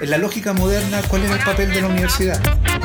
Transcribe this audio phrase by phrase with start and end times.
[0.00, 2.40] En la lógica moderna, ¿cuál es el papel de la universidad?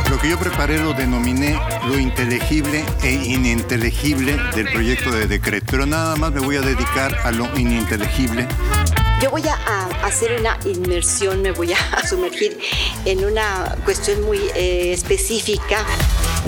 [0.09, 5.85] Lo que yo preparé lo denominé lo inteligible e ininteligible del proyecto de decreto, pero
[5.85, 8.47] nada más me voy a dedicar a lo ininteligible.
[9.21, 12.57] Yo voy a, hacer una inmersión, me voy a sumergir
[13.05, 15.85] en una cuestión muy eh, específica.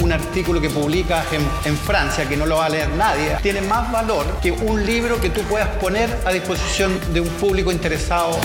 [0.02, 3.62] Un artículo que publicas en, en Francia, que no lo va a leer nadie, tiene
[3.62, 8.40] más valor que un libro que tú puedas poner a disposición de un público interesado.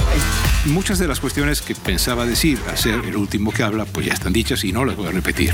[0.67, 4.13] Muchas de las cuestiones que pensaba decir a ser el último que habla, pues ya
[4.13, 5.53] están dichas y no las voy a repetir.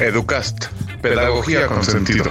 [0.00, 0.66] Educast,
[1.00, 2.24] pedagogía con sentido.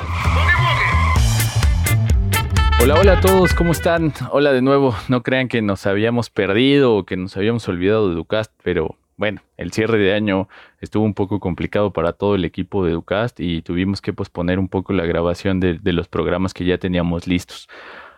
[2.84, 4.14] Hola, hola a todos, ¿cómo están?
[4.32, 4.94] Hola de nuevo.
[5.08, 9.42] No crean que nos habíamos perdido o que nos habíamos olvidado de Educast, pero bueno,
[9.56, 10.50] el cierre de año
[10.82, 14.68] estuvo un poco complicado para todo el equipo de Educast y tuvimos que posponer un
[14.68, 17.70] poco la grabación de, de los programas que ya teníamos listos.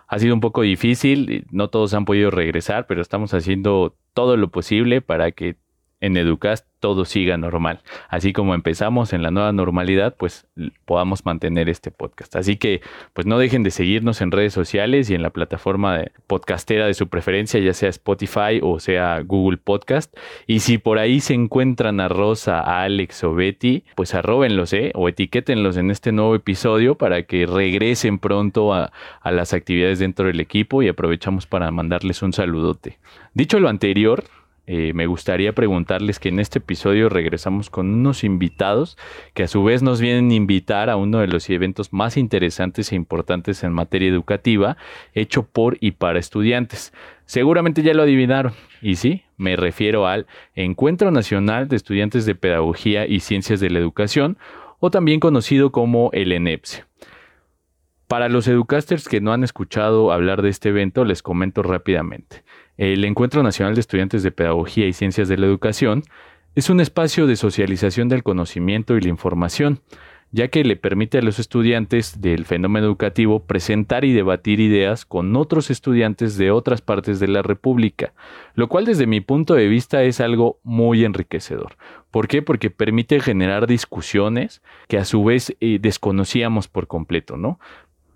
[0.09, 4.49] Ha sido un poco difícil, no todos han podido regresar, pero estamos haciendo todo lo
[4.49, 5.55] posible para que
[6.01, 7.81] en Educast todo siga normal.
[8.07, 10.47] Así como empezamos en la nueva normalidad, pues
[10.85, 12.35] podamos mantener este podcast.
[12.35, 12.81] Así que
[13.13, 16.93] pues no dejen de seguirnos en redes sociales y en la plataforma de podcastera de
[16.93, 20.15] su preferencia, ya sea Spotify o sea Google Podcast.
[20.47, 24.91] Y si por ahí se encuentran a Rosa, a Alex o Betty, pues arróbenlos, ¿eh?
[24.95, 28.91] O etiquétenlos en este nuevo episodio para que regresen pronto a,
[29.21, 32.99] a las actividades dentro del equipo y aprovechamos para mandarles un saludote.
[33.33, 34.23] Dicho lo anterior,
[34.71, 38.99] eh, me gustaría preguntarles que en este episodio regresamos con unos invitados
[39.33, 42.91] que a su vez nos vienen a invitar a uno de los eventos más interesantes
[42.91, 44.77] e importantes en materia educativa,
[45.15, 46.93] hecho por y para estudiantes.
[47.25, 48.53] Seguramente ya lo adivinaron.
[48.79, 53.79] Y sí, me refiero al Encuentro Nacional de Estudiantes de Pedagogía y Ciencias de la
[53.79, 54.37] Educación,
[54.79, 56.83] o también conocido como el ENEPSE.
[58.07, 62.43] Para los educasters que no han escuchado hablar de este evento, les comento rápidamente.
[62.79, 66.03] El Encuentro Nacional de Estudiantes de Pedagogía y Ciencias de la Educación
[66.55, 69.81] es un espacio de socialización del conocimiento y la información,
[70.31, 75.35] ya que le permite a los estudiantes del fenómeno educativo presentar y debatir ideas con
[75.35, 78.13] otros estudiantes de otras partes de la República,
[78.53, 81.75] lo cual desde mi punto de vista es algo muy enriquecedor.
[82.11, 82.41] ¿Por qué?
[82.41, 87.59] Porque permite generar discusiones que a su vez eh, desconocíamos por completo, ¿no?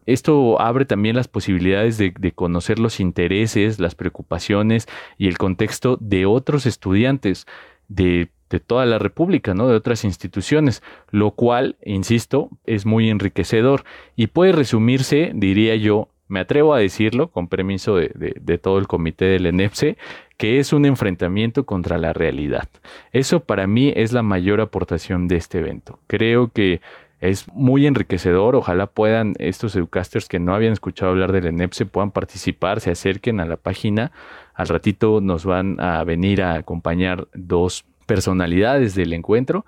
[0.06, 4.88] Esto abre también las posibilidades de, conocer los intereses, las preocupaciones
[5.18, 7.46] y el contexto de otros estudiantes
[7.88, 8.30] de,
[8.68, 9.68] toda la República, ¿no?
[9.68, 13.84] de otras instituciones, lo cual, insisto, es muy enriquecedor
[14.16, 19.26] y puede resumirse, diría yo, me atrevo a decirlo, con permiso de, todo el comité
[19.26, 19.98] del ENEPSE,
[20.38, 22.70] que es un enfrentamiento contra la realidad.
[23.12, 26.00] Eso para mí es la mayor aportación de este evento.
[26.08, 26.82] Creo que
[27.24, 28.54] es muy enriquecedor.
[28.56, 33.40] Ojalá puedan estos educasters que no habían escuchado hablar del ENEPSE puedan participar, se acerquen
[33.40, 34.12] a la página.
[34.54, 39.66] Al ratito nos van a venir a acompañar dos personalidades del encuentro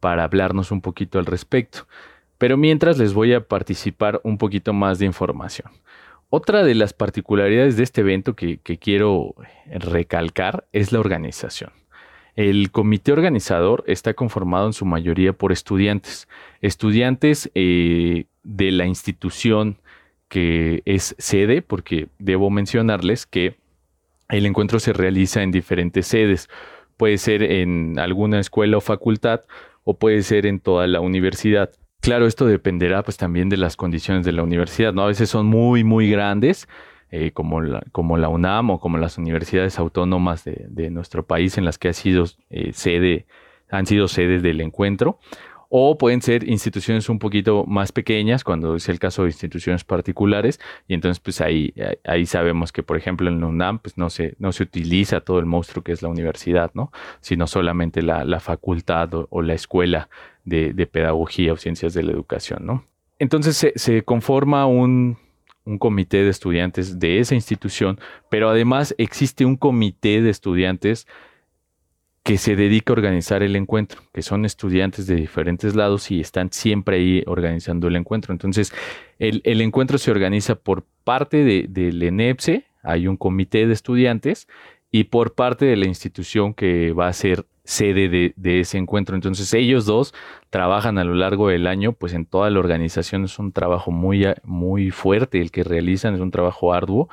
[0.00, 1.86] para hablarnos un poquito al respecto.
[2.38, 5.70] Pero mientras les voy a participar un poquito más de información.
[6.28, 9.36] Otra de las particularidades de este evento que quiero
[9.70, 11.70] recalcar es la organización.
[12.36, 16.28] El comité organizador está conformado en su mayoría por estudiantes,
[16.60, 19.78] estudiantes eh, de la institución
[20.28, 23.56] que es sede, porque debo mencionarles que
[24.28, 26.48] el encuentro se realiza en diferentes sedes.
[26.98, 29.40] Puede ser en alguna escuela o facultad
[29.84, 31.70] o puede ser en toda la universidad.
[32.00, 35.02] Claro, esto dependerá pues también de las condiciones de la universidad, ¿no?
[35.02, 36.68] A veces son muy, muy grandes
[37.10, 41.64] eh, como, la, como la UNAM o como las universidades autónomas de, nuestro país en
[41.64, 43.26] las que ha sido, eh, sede,
[43.70, 45.18] han sido sedes del encuentro.
[45.68, 50.60] O pueden ser instituciones un poquito más pequeñas, cuando es el caso de instituciones particulares,
[50.86, 51.74] y entonces pues ahí,
[52.04, 55.40] ahí sabemos que, por ejemplo, en la UNAM pues no se, no se utiliza todo
[55.40, 56.92] el monstruo que es la universidad, ¿no?
[57.20, 60.08] Sino solamente la, facultad o, la escuela
[60.44, 62.84] de, de, pedagogía o ciencias de la educación, ¿no?
[63.18, 65.18] Entonces se, se conforma un,
[65.66, 68.00] un comité de estudiantes de esa institución,
[68.30, 71.06] pero además existe un comité de estudiantes
[72.22, 76.50] que se dedica a organizar el encuentro, que son estudiantes de diferentes lados y están
[76.50, 78.32] siempre ahí organizando el encuentro.
[78.32, 78.72] Entonces,
[79.20, 84.48] el, encuentro se organiza por parte de, del ENEPSE, hay un comité de estudiantes,
[84.90, 89.16] y por parte de la institución que va a ser sede de, ese encuentro.
[89.16, 90.14] Entonces ellos dos
[90.50, 94.24] trabajan a lo largo del año, pues en toda la organización es un trabajo muy,
[94.44, 97.08] muy fuerte el que realizan, es un trabajo arduo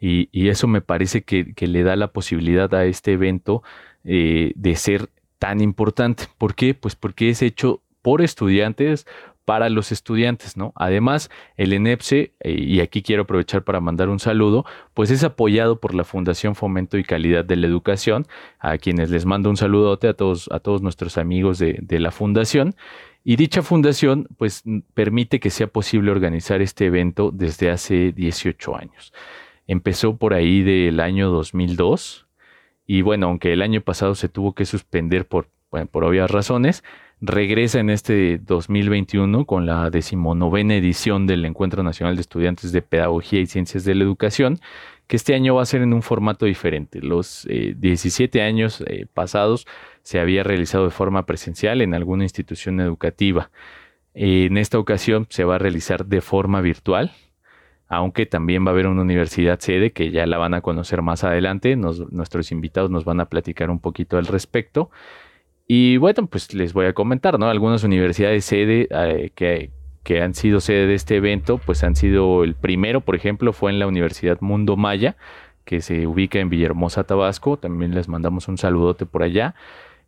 [0.00, 3.62] y, eso me parece que, le da la posibilidad a este evento
[4.04, 6.24] eh, de ser tan importante.
[6.38, 6.74] ¿Por qué?
[6.74, 9.06] Pues porque es hecho por estudiantes,
[9.48, 10.74] para los estudiantes, ¿no?
[10.76, 15.80] Además, el ENEPSE, eh, y aquí quiero aprovechar para mandar un saludo, pues es apoyado
[15.80, 18.26] por la Fundación Fomento y Calidad de la Educación,
[18.58, 22.74] a quienes les mando un saludote a todos, a todos nuestros amigos de, la fundación.
[23.24, 29.14] Y dicha fundación, pues, permite que sea posible organizar este evento desde hace 18 años.
[29.66, 32.26] Empezó por ahí del año 2002,
[32.86, 35.48] y bueno, aunque el año pasado se tuvo que suspender por,
[35.90, 36.84] por obvias razones,
[37.20, 43.40] regresa en este 2021 con la decimonovena edición del Encuentro Nacional de Estudiantes de Pedagogía
[43.40, 44.60] y Ciencias de la Educación,
[45.06, 47.00] que este año va a ser en un formato diferente.
[47.00, 49.66] Los 17 eh, años eh, pasados
[50.02, 53.50] se había realizado de forma presencial en alguna institución educativa.
[54.14, 57.12] En esta ocasión se va a realizar de forma virtual,
[57.88, 61.24] aunque también va a haber una universidad sede que ya la van a conocer más
[61.24, 61.74] adelante.
[61.76, 64.90] nuestros invitados nos van a platicar un poquito al respecto.
[65.70, 67.50] Y bueno, pues les voy a comentar, ¿no?
[67.50, 69.70] Algunas universidades sede eh, que,
[70.02, 73.70] que han sido sede de este evento, pues han sido el primero, por ejemplo, fue
[73.70, 75.16] en la Universidad Mundo Maya,
[75.66, 77.58] que se ubica en Villahermosa, Tabasco.
[77.58, 79.54] También les mandamos un saludote por allá.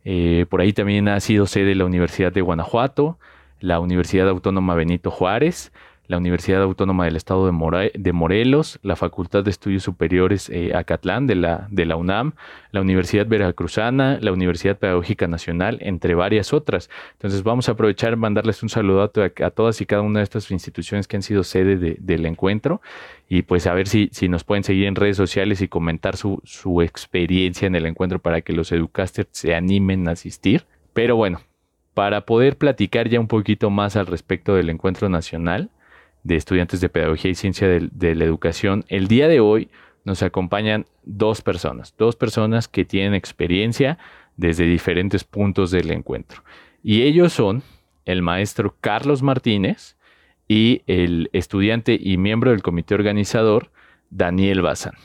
[0.03, 3.19] Eh, por ahí también ha sido sede la Universidad de Guanajuato,
[3.59, 5.71] la Universidad Autónoma Benito Juárez,
[6.07, 11.35] la Universidad Autónoma del Estado de, Morelos, la Facultad de Estudios Superiores eh, Acatlán de
[11.35, 12.33] la, de UNAM,
[12.71, 16.89] la Universidad Veracruzana, la Universidad Pedagógica Nacional, entre varias otras.
[17.13, 19.07] Entonces vamos a aprovechar mandarles un saludo a,
[19.51, 22.81] todas y cada una de estas instituciones que han sido sede del encuentro
[23.29, 26.41] y pues a ver si, si nos pueden seguir en redes sociales y comentar su,
[26.43, 30.65] su experiencia en el encuentro para que los educasters se animen a asistir.
[30.93, 31.39] Pero bueno,
[31.93, 35.69] para poder platicar ya un poquito más al respecto del encuentro nacional,
[36.23, 38.85] de estudiantes de Pedagogía y Ciencia de, la Educación.
[38.87, 39.69] El día de hoy
[40.03, 43.97] nos acompañan dos personas, dos personas que tienen experiencia
[44.37, 46.43] desde diferentes puntos del encuentro.
[46.83, 47.63] Y ellos son
[48.05, 49.95] el maestro Carlos Martínez
[50.47, 53.71] y el estudiante y miembro del comité organizador
[54.09, 54.95] Daniel Bazán.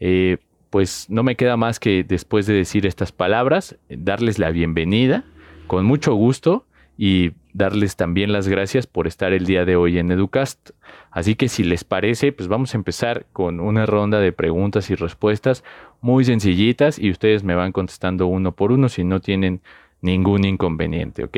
[0.00, 0.38] Eh,
[0.70, 5.24] pues no me queda más que después de decir estas palabras, darles la bienvenida
[5.66, 10.12] con mucho gusto y darles también las gracias por estar el día de hoy en
[10.12, 10.70] Educast.
[11.10, 14.94] Así que si les parece, pues vamos a empezar con una ronda de preguntas y
[14.94, 15.64] respuestas
[16.00, 19.60] muy sencillitas y ustedes me van contestando uno por uno si no tienen
[20.00, 21.36] ningún inconveniente, ¿ok?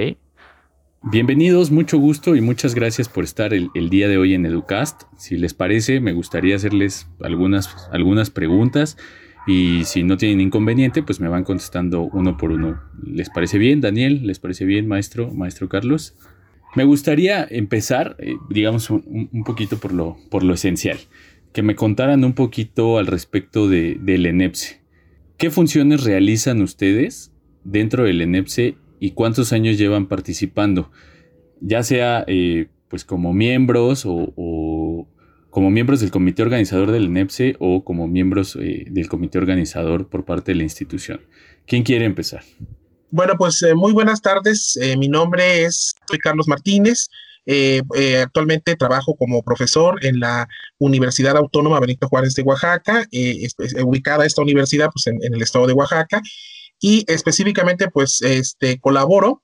[1.02, 5.04] Bienvenidos, mucho gusto y muchas gracias por estar el, día de hoy en Educast.
[5.16, 8.98] Si les parece, me gustaría hacerles algunas, algunas preguntas
[9.50, 12.80] y si no tienen inconveniente, pues me van contestando uno por uno.
[13.02, 14.24] ¿Les parece bien, Daniel?
[14.24, 16.14] ¿Les parece bien, maestro, maestro Carlos?
[16.76, 20.98] Me gustaría empezar, eh, digamos, un, poquito por lo, por lo esencial.
[21.52, 24.82] Que me contaran un poquito al respecto de, del ENEPSE.
[25.36, 27.32] ¿Qué funciones realizan ustedes
[27.64, 30.92] dentro del ENEPSE y cuántos años llevan participando?
[31.60, 34.32] Ya sea eh, pues como miembros o,
[35.50, 40.24] como miembros del comité organizador del ENEPSE o como miembros eh, del comité organizador por
[40.24, 41.20] parte de la institución.
[41.66, 42.42] ¿Quién quiere empezar?
[43.10, 44.78] Bueno, pues eh, muy buenas tardes.
[44.80, 47.08] Eh, mi nombre es soy Carlos Martínez.
[48.22, 50.46] actualmente trabajo como profesor en la
[50.78, 53.06] Universidad Autónoma Benito Juárez de Oaxaca,
[53.84, 56.22] ubicada esta universidad pues, en, en, el estado de Oaxaca,
[56.80, 59.42] y específicamente pues este, colaboro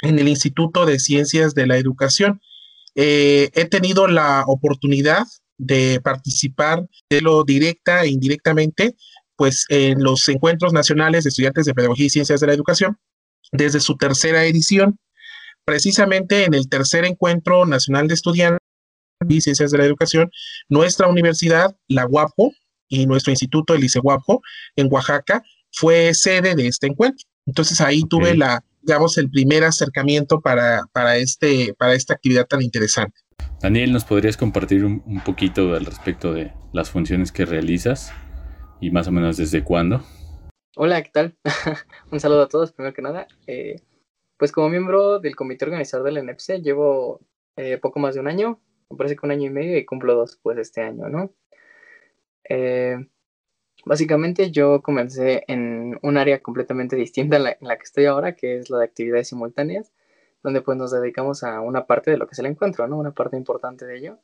[0.00, 2.40] en el Instituto de Ciencias de la Educación.
[2.96, 5.24] Eh, he tenido la oportunidad
[5.58, 8.96] de participar de lo directa e indirectamente,
[9.36, 12.98] pues en los encuentros nacionales de estudiantes de Pedagogía y Ciencias de la Educación,
[13.52, 14.98] desde su tercera edición,
[15.64, 18.60] precisamente en el tercer encuentro nacional de estudiantes
[19.28, 20.30] y ciencias de la educación,
[20.68, 22.52] nuestra universidad, la UAPO,
[22.88, 24.42] y nuestro instituto, el ICE UAPO,
[24.76, 27.26] en Oaxaca, fue sede de este encuentro.
[27.46, 32.62] Entonces ahí tuve la, digamos, el primer acercamiento para, para, este, para esta actividad tan
[32.62, 33.20] interesante.
[33.60, 38.12] Daniel, ¿nos podrías compartir un, poquito al respecto de las funciones que realizas
[38.80, 40.02] y más o menos desde cuándo?
[40.76, 41.36] Hola, ¿qué tal?
[42.12, 43.26] un saludo a todos, primero que nada.
[43.48, 43.80] Eh,
[44.36, 47.20] pues como miembro del comité organizador del ENEPSE llevo
[47.56, 50.14] eh, poco más de un año, me parece que un año y medio y cumplo
[50.14, 51.34] dos pues este año, ¿no?
[52.48, 52.98] Eh,
[53.86, 58.68] Básicamente yo comencé en un área completamente distinta en la, que estoy ahora, que es
[58.68, 59.92] la de actividades simultáneas,
[60.42, 62.98] donde pues nos dedicamos a una parte de lo que es el encuentro, ¿no?
[62.98, 64.18] Una parte importante de ello.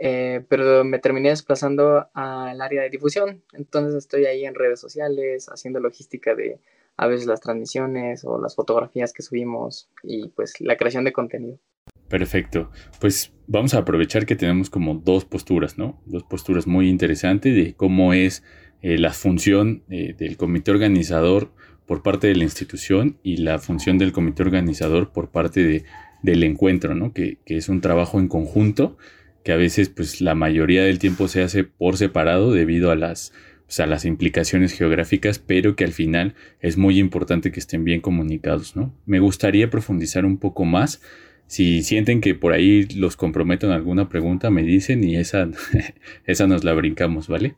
[0.00, 5.48] Eh, pero me terminé desplazando al área de difusión, entonces estoy ahí en redes sociales,
[5.48, 6.58] haciendo logística de
[6.96, 11.60] a veces las transmisiones o las fotografías que subimos y pues la creación de contenido.
[12.08, 12.72] Perfecto.
[13.00, 16.02] Pues vamos a aprovechar que tenemos como dos posturas, ¿no?
[16.06, 18.42] Dos posturas muy interesantes de cómo es
[18.82, 21.52] eh, la función eh, del comité organizador
[21.86, 25.84] por parte de la institución y la función del comité organizador por parte de
[26.22, 27.12] del encuentro, ¿no?
[27.12, 28.96] Que, que, es un trabajo en conjunto
[29.44, 33.32] que a veces pues la mayoría del tiempo se hace por separado debido a las,
[33.64, 38.00] pues, a las implicaciones geográficas, pero que al final es muy importante que estén bien
[38.00, 38.94] comunicados, ¿no?
[39.06, 41.00] Me gustaría profundizar un poco más.
[41.46, 45.48] Si sienten que por ahí los comprometo en alguna pregunta, me dicen y esa,
[46.26, 47.54] esa nos la brincamos, ¿vale?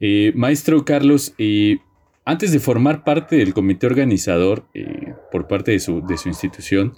[0.00, 1.78] Eh, maestro Carlos, eh,
[2.24, 6.94] antes de formar parte del comité organizador eh, por parte de su, de su institución,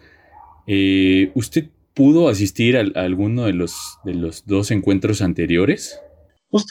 [1.34, 6.00] ¿usted pudo asistir a, alguno de los, de los dos encuentros anteriores?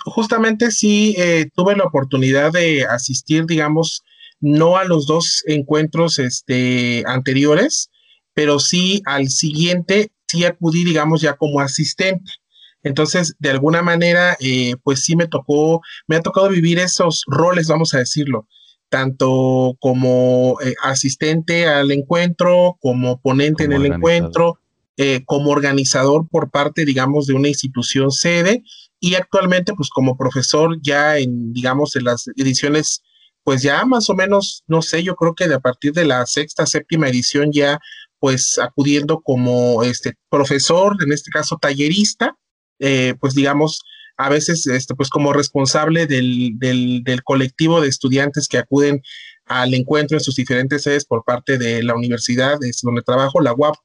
[0.05, 1.15] justamente sí
[1.53, 4.03] tuve la oportunidad de asistir, digamos,
[4.39, 7.91] no a los dos encuentros este, anteriores,
[8.33, 12.31] pero sí al siguiente, sí acudí, digamos, ya como asistente.
[12.87, 17.67] Entonces, de alguna manera, eh, pues sí me tocó, me ha tocado vivir esos roles,
[17.67, 18.47] vamos a decirlo,
[18.89, 24.59] tanto como eh, asistente al encuentro, como ponente en el encuentro,
[24.97, 28.63] eh, como organizador por parte, digamos, de una institución sede
[28.99, 33.03] y actualmente, pues como profesor ya en, digamos, en las ediciones,
[33.43, 36.25] pues ya más o menos, no sé, yo creo que de a partir de la
[36.25, 37.79] sexta, séptima edición ya,
[38.19, 42.35] pues acudiendo como este profesor, en este caso tallerista,
[42.79, 43.83] eh, pues digamos,
[44.17, 49.01] a veces, este, pues como responsable del, del, colectivo de estudiantes que acuden
[49.45, 53.53] al encuentro en sus diferentes sedes por parte de la universidad es donde trabajo, la
[53.53, 53.75] UAP.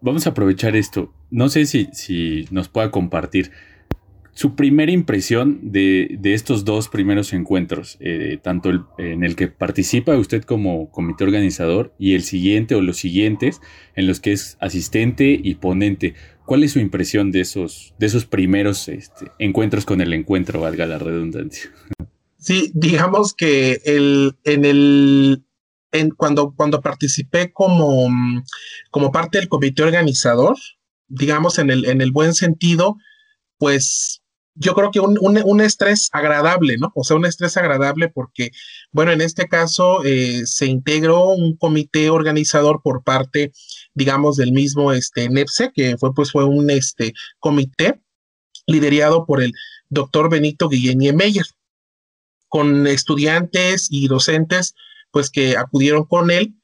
[0.00, 1.12] Vamos a aprovechar esto.
[1.30, 3.52] No sé si, si nos pueda compartir
[4.34, 10.42] su primera impresión de, estos dos primeros encuentros, eh, tanto en el que participa usted
[10.42, 13.60] como comité organizador y el siguiente o los siguientes
[13.94, 16.14] en los que es asistente y ponente.
[16.46, 20.86] ¿Cuál es su impresión de esos, de esos primeros este, encuentros con el encuentro, valga
[20.86, 21.70] la redundancia?
[22.38, 25.44] Sí, digamos que el, en el,
[25.92, 28.08] en, cuando, cuando participé como,
[28.90, 30.56] como parte del comité organizador,
[31.08, 32.96] digamos en el, en el buen sentido,
[33.58, 34.21] pues
[34.54, 36.92] yo creo que un, un, estrés agradable, ¿no?
[36.94, 38.50] O sea, un estrés agradable porque,
[38.90, 43.52] bueno, en este caso eh, se integró un comité organizador por parte,
[43.94, 48.00] digamos, del mismo este, NEPSE, que fue, pues, fue un este, comité
[48.66, 49.52] liderado por el
[49.88, 51.46] doctor Benito Guillén Meyer,
[52.48, 54.74] con estudiantes y docentes,
[55.10, 56.54] pues, que acudieron con él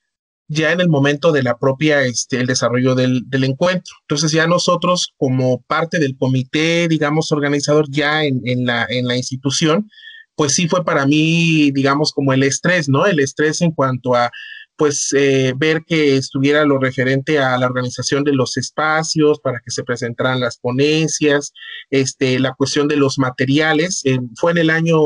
[0.49, 3.95] ya en el momento de la propia, este, el desarrollo del, encuentro.
[4.03, 9.91] Entonces ya nosotros como parte del comité, digamos, organizador ya en, la, en la institución,
[10.35, 13.07] pues sí fue para mí, digamos, como el estrés, ¿no?
[13.07, 14.31] El estrés en cuanto a,
[14.77, 19.71] pues, eh, ver que estuviera lo referente a la organización de los espacios para que
[19.71, 21.53] se presentaran las ponencias,
[21.91, 24.03] este, la cuestión de los materiales.
[24.37, 24.99] fue en el año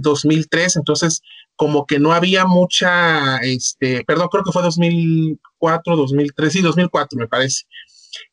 [0.00, 1.22] 2003, eh, entonces
[1.56, 7.28] como que no había mucha, este, perdón, creo que fue 2004, 2003, y 2004 me
[7.28, 7.64] parece.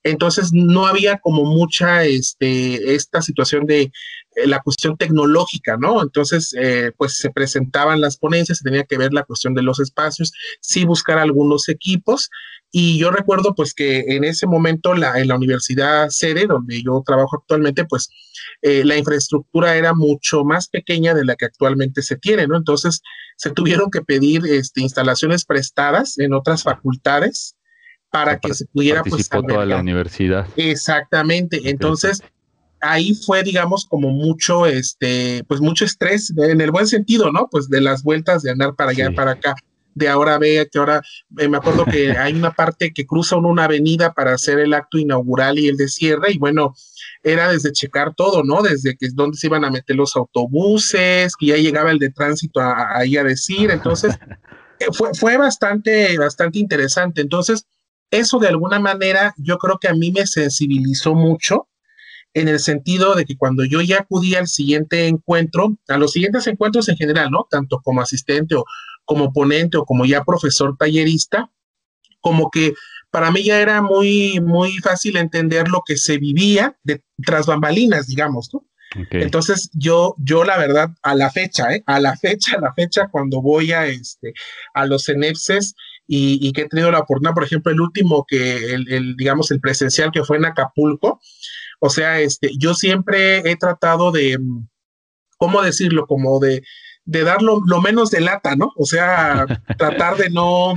[0.03, 3.91] Entonces no había como mucha, este, esta situación de
[4.35, 6.01] eh, la cuestión tecnológica, ¿no?
[6.01, 9.79] Entonces, eh, pues se presentaban las ponencias, se tenía que ver la cuestión de los
[9.79, 12.29] espacios, sí buscar algunos equipos.
[12.71, 17.03] Y yo recuerdo pues que en ese momento la, en la universidad sede, donde yo
[17.05, 18.09] trabajo actualmente, pues
[18.61, 22.55] eh, la infraestructura era mucho más pequeña de la que actualmente se tiene, ¿no?
[22.55, 23.01] Entonces
[23.35, 27.57] se tuvieron que pedir este, instalaciones prestadas en otras facultades
[28.11, 30.47] para que se pudiera pues toda la universidad.
[30.55, 31.61] Exactamente.
[31.69, 32.21] Entonces
[32.81, 37.47] ahí fue, digamos, como mucho, este, pues mucho estrés en el buen sentido, ¿no?
[37.49, 39.55] Pues de las vueltas de andar para allá, para acá
[39.93, 41.01] de ahora ve, que ahora
[41.37, 44.97] eh, me acuerdo que hay una parte que cruza una avenida para hacer el acto
[44.97, 46.75] inaugural y el de cierre, y bueno,
[47.23, 48.61] era desde checar todo, ¿no?
[48.61, 52.09] Desde que es donde se iban a meter los autobuses, que ya llegaba el de
[52.09, 54.17] tránsito ahí a, decir, entonces
[54.79, 57.21] eh, fue, fue bastante, bastante interesante.
[57.21, 57.65] Entonces,
[58.11, 61.67] eso de alguna manera yo creo que a mí me sensibilizó mucho
[62.33, 66.47] en el sentido de que cuando yo ya acudí al siguiente encuentro, a los siguientes
[66.47, 67.47] encuentros en general, ¿no?
[67.49, 68.63] Tanto como asistente o
[69.03, 71.51] como ponente o como ya profesor tallerista,
[72.21, 72.73] como que
[73.09, 78.07] para mí ya era muy, muy fácil entender lo que se vivía de, tras bambalinas,
[78.07, 78.65] digamos, ¿no?
[79.11, 81.81] Entonces yo, yo la verdad, a la fecha, ¿eh?
[81.85, 84.33] a la fecha, a la fecha, cuando voy a, este,
[84.73, 85.75] a los CENEPSES
[86.13, 89.49] y, y, que he tenido la oportunidad, por ejemplo, el último que, el, el, digamos,
[89.49, 91.21] el presencial que fue en Acapulco,
[91.79, 94.37] o sea, este, yo siempre he tratado de,
[95.37, 96.07] ¿cómo decirlo?
[96.07, 96.63] Como de,
[97.05, 98.73] de dar lo, menos de lata, ¿no?
[98.75, 99.45] O sea,
[99.77, 100.73] tratar de no,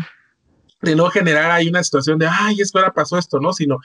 [0.83, 3.53] de no generar ahí una situación de, ay, es que ahora pasó esto, ¿no?
[3.53, 3.79] Sino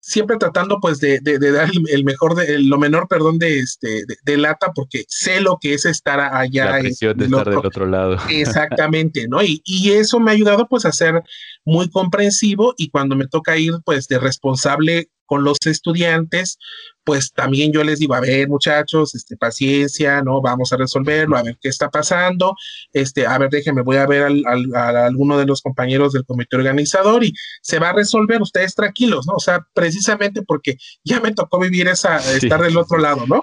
[0.00, 4.72] siempre tratando pues de, dar el, mejor, de, lo menor, perdón, de, este, de, lata,
[4.74, 6.72] porque sé lo que es estar allá.
[6.72, 8.16] La presión de estar del otro lado.
[8.28, 9.42] Exactamente, ¿no?
[9.42, 11.22] Y, y, eso me ha ayudado pues a ser
[11.64, 16.58] muy comprensivo y cuando me toca ir pues de responsable con los estudiantes,
[17.04, 20.40] pues también yo les digo, a ver muchachos, este, paciencia, ¿no?
[20.40, 22.54] Vamos a resolverlo, a ver qué está pasando,
[22.92, 24.42] este, a ver, déjenme, voy a ver al,
[24.74, 29.26] a alguno de los compañeros del comité organizador y se va a resolver, ustedes tranquilos,
[29.26, 29.34] ¿no?
[29.34, 33.42] O sea, precisamente porque ya me tocó vivir esa, estar del otro lado, ¿no?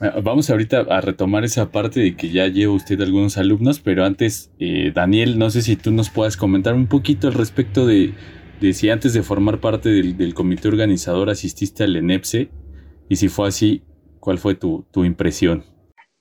[0.00, 4.04] Ah, vamos ahorita a retomar esa parte de que ya lleva usted algunos alumnos, pero
[4.04, 8.12] antes, eh, Daniel, no sé si tú nos puedas comentar un poquito al respecto de
[8.64, 12.48] de si antes de formar parte del, comité organizador asististe al ENEPSE
[13.08, 13.82] y si fue así,
[14.20, 15.64] ¿cuál fue tu, impresión?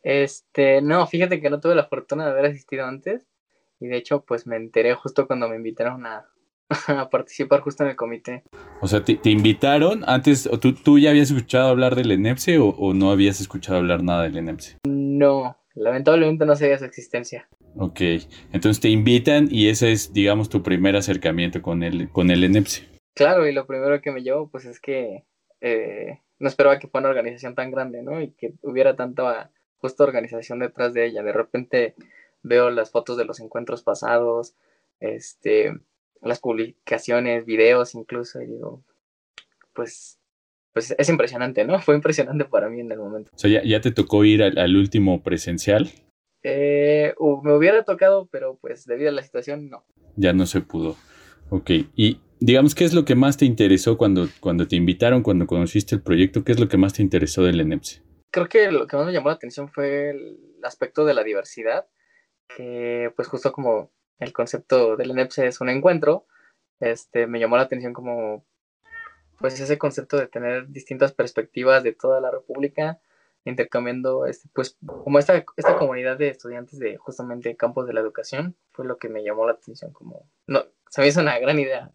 [0.02, 3.26] Este, no, fíjate que no tuve la fortuna de haber asistido antes
[3.80, 6.26] y de hecho pues me enteré justo cuando me invitaron a,
[7.12, 8.44] participar justo en el comité.
[8.82, 10.50] O sea, ¿te, invitaron antes?
[10.60, 14.24] ¿tú, ¿Tú ya habías escuchado hablar del ENEPSE o, o no habías escuchado hablar nada
[14.24, 14.80] del ENEPSE?
[14.86, 17.48] No, lamentablemente no sabía su existencia.
[17.76, 18.02] Ok,
[18.52, 22.88] entonces te invitan y ese es, digamos, tu primer acercamiento con el, con el ENEPSI.
[23.16, 25.24] Claro, y lo primero que me llevó, pues es que
[25.62, 28.22] eh, no esperaba que fuera una organización tan grande, ¿no?
[28.22, 31.24] Y que hubiera tanta justa organización detrás de ella.
[31.24, 31.96] De repente
[32.42, 34.56] veo las fotos de los encuentros pasados,
[35.00, 35.74] este,
[36.22, 38.84] las publicaciones, videos incluso, y digo,
[39.74, 40.20] pues,
[40.74, 41.80] pues es impresionante, ¿no?
[41.82, 43.32] Fue impresionante para mí en el momento.
[43.34, 45.90] O sea, ya, ya te tocó ir al último presencial.
[46.44, 49.86] Eh, me hubiera tocado, pero pues debido a la situación no.
[50.16, 50.98] Ya no se pudo.
[51.50, 55.48] Ok, y digamos, ¿qué es lo que más te interesó cuando, cuando te invitaron, cuando
[55.48, 56.44] conociste el proyecto?
[56.44, 58.02] ¿Qué es lo que más te interesó del ENEPSE?
[58.32, 61.88] Creo que lo que más me llamó la atención fue el aspecto de la diversidad,
[62.56, 66.26] que pues justo como el concepto del ENEPSE es un encuentro,
[66.80, 68.46] este, me llamó la atención como
[69.40, 73.02] pues ese concepto de tener distintas perspectivas de toda la República,
[73.46, 78.56] intercambiando, este, pues, como esta, esta comunidad de estudiantes de justamente campos de la educación,
[78.72, 81.92] fue lo que me llamó la atención, como, no, se me hizo una gran idea.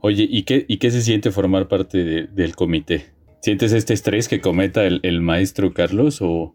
[0.00, 3.12] Oye, ¿y qué, y qué se siente formar parte del comité?
[3.40, 6.54] ¿Sientes este estrés que cometa el, maestro Carlos o,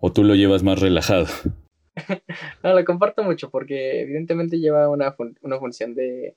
[0.00, 1.26] o, tú lo llevas más relajado?
[2.62, 6.36] no, lo comparto mucho porque evidentemente lleva una, una función de,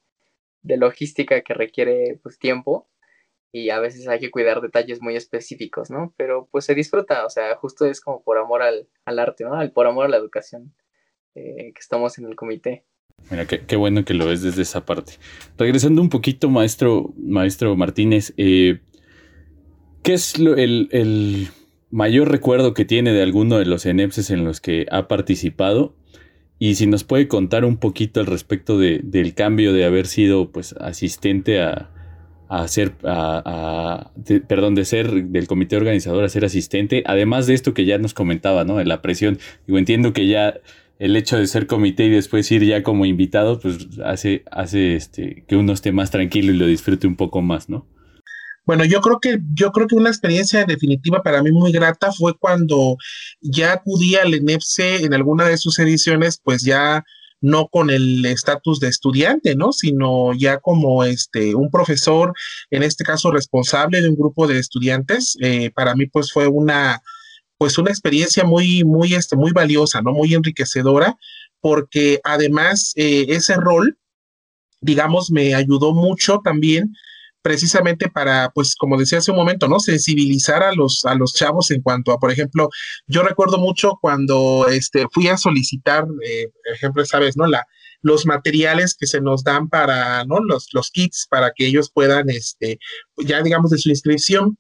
[0.64, 2.90] de logística que requiere pues tiempo
[3.56, 6.14] y a veces hay que cuidar detalles muy específicos, ¿no?
[6.18, 9.58] Pero pues se disfruta, o sea, justo es como por amor al, arte, ¿no?
[9.72, 10.74] por amor a la educación
[11.36, 12.84] eh, que estamos en el comité.
[13.32, 15.14] Mira, qué, bueno que lo ves desde esa parte.
[15.58, 18.82] Regresando un poquito, maestro, maestro Martínez, eh,
[20.04, 21.48] ¿qué es el,
[21.92, 25.96] mayor recuerdo que tiene de alguno de los ENEPSES en los que ha participado?
[26.60, 30.74] Y si nos puede contar un poquito al respecto del cambio de haber sido pues
[30.74, 31.95] asistente a,
[32.48, 34.12] a ser, a,
[34.48, 38.14] perdón, de ser del comité organizador a ser asistente, además de esto que ya nos
[38.14, 38.78] comentaba, ¿no?
[38.78, 39.40] De la presión.
[39.68, 40.56] Digo, entiendo que ya
[41.00, 45.44] el hecho de ser comité y después ir ya como invitado, pues hace, hace este,
[45.48, 47.86] que uno esté más tranquilo y lo disfrute un poco más, ¿no?
[48.66, 52.36] Bueno, yo creo que yo creo que una experiencia definitiva para mí muy grata fue
[52.36, 52.98] cuando
[53.40, 57.04] ya acudí al ENEPSE en alguna de sus ediciones, pues ya
[57.46, 59.72] no con el estatus de estudiante, ¿no?
[59.72, 62.34] Sino ya como este, un profesor,
[62.72, 65.38] en este caso responsable de un grupo de estudiantes.
[65.42, 67.02] Eh, para mí, pues fue una,
[67.60, 70.12] pues una experiencia muy, muy, este, muy valiosa, ¿no?
[70.12, 71.16] Muy enriquecedora,
[71.62, 73.96] porque además eh, ese rol,
[74.82, 76.96] digamos, me ayudó mucho también
[77.46, 79.80] precisamente para, pues, como decía hace un momento, ¿no?
[79.80, 82.70] Sensibilizar a los, a los chavos en cuanto a, por ejemplo,
[83.06, 87.46] yo recuerdo mucho cuando este, fui a solicitar, eh, por ejemplo, sabes, ¿no?
[87.46, 87.68] La,
[88.02, 90.40] los materiales que se nos dan para, ¿no?
[90.40, 92.80] Los, los kits para que ellos puedan, este,
[93.18, 94.58] ya digamos, de su inscripción,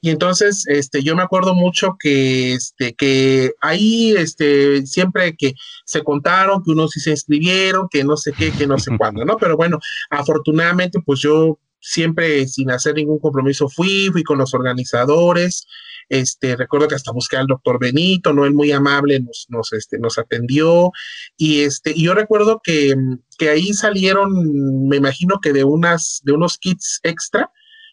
[0.00, 6.02] y entonces, este, yo me acuerdo mucho que, este, que ahí, este, siempre que se
[6.02, 9.36] contaron que unos sí se inscribieron, que no sé qué, que no sé cuándo, ¿no?
[9.36, 9.78] Pero bueno,
[10.10, 15.66] afortunadamente, pues yo siempre sin hacer ningún compromiso fui, fui con los organizadores,
[16.08, 18.44] este, recuerdo que hasta busqué al doctor Benito, ¿no?
[18.44, 20.92] Él muy amable nos, nos, este, nos atendió
[21.36, 22.94] y, este, yo recuerdo que,
[23.38, 27.50] que, ahí salieron, me imagino que de, unas, de unos kits extra,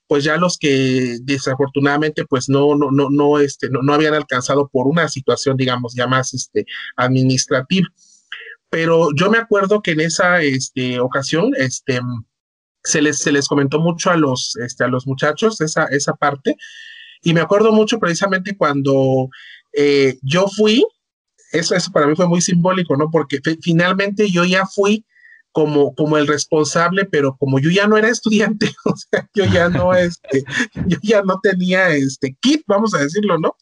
[0.07, 4.69] pues ya los que desafortunadamente pues no, no, no, no, este, no, no habían alcanzado
[4.71, 6.65] por una situación, digamos, ya más este,
[6.97, 7.87] administrativa.
[8.69, 11.99] Pero yo me acuerdo que en esa este, ocasión, este,
[12.83, 16.57] se les, se les comentó mucho a los, este, a los muchachos esa, esa parte.
[17.21, 19.29] Y me acuerdo mucho precisamente cuando
[19.71, 20.85] eh, yo fui,
[21.51, 23.09] eso, eso para mí fue muy simbólico, ¿no?
[23.09, 25.05] Porque finalmente yo ya fui
[25.53, 29.69] como, como el responsable, pero como yo ya no era estudiante, o sea, yo ya
[29.69, 30.43] no, este,
[30.87, 33.55] yo ya no tenía este kit, vamos a decirlo, ¿no?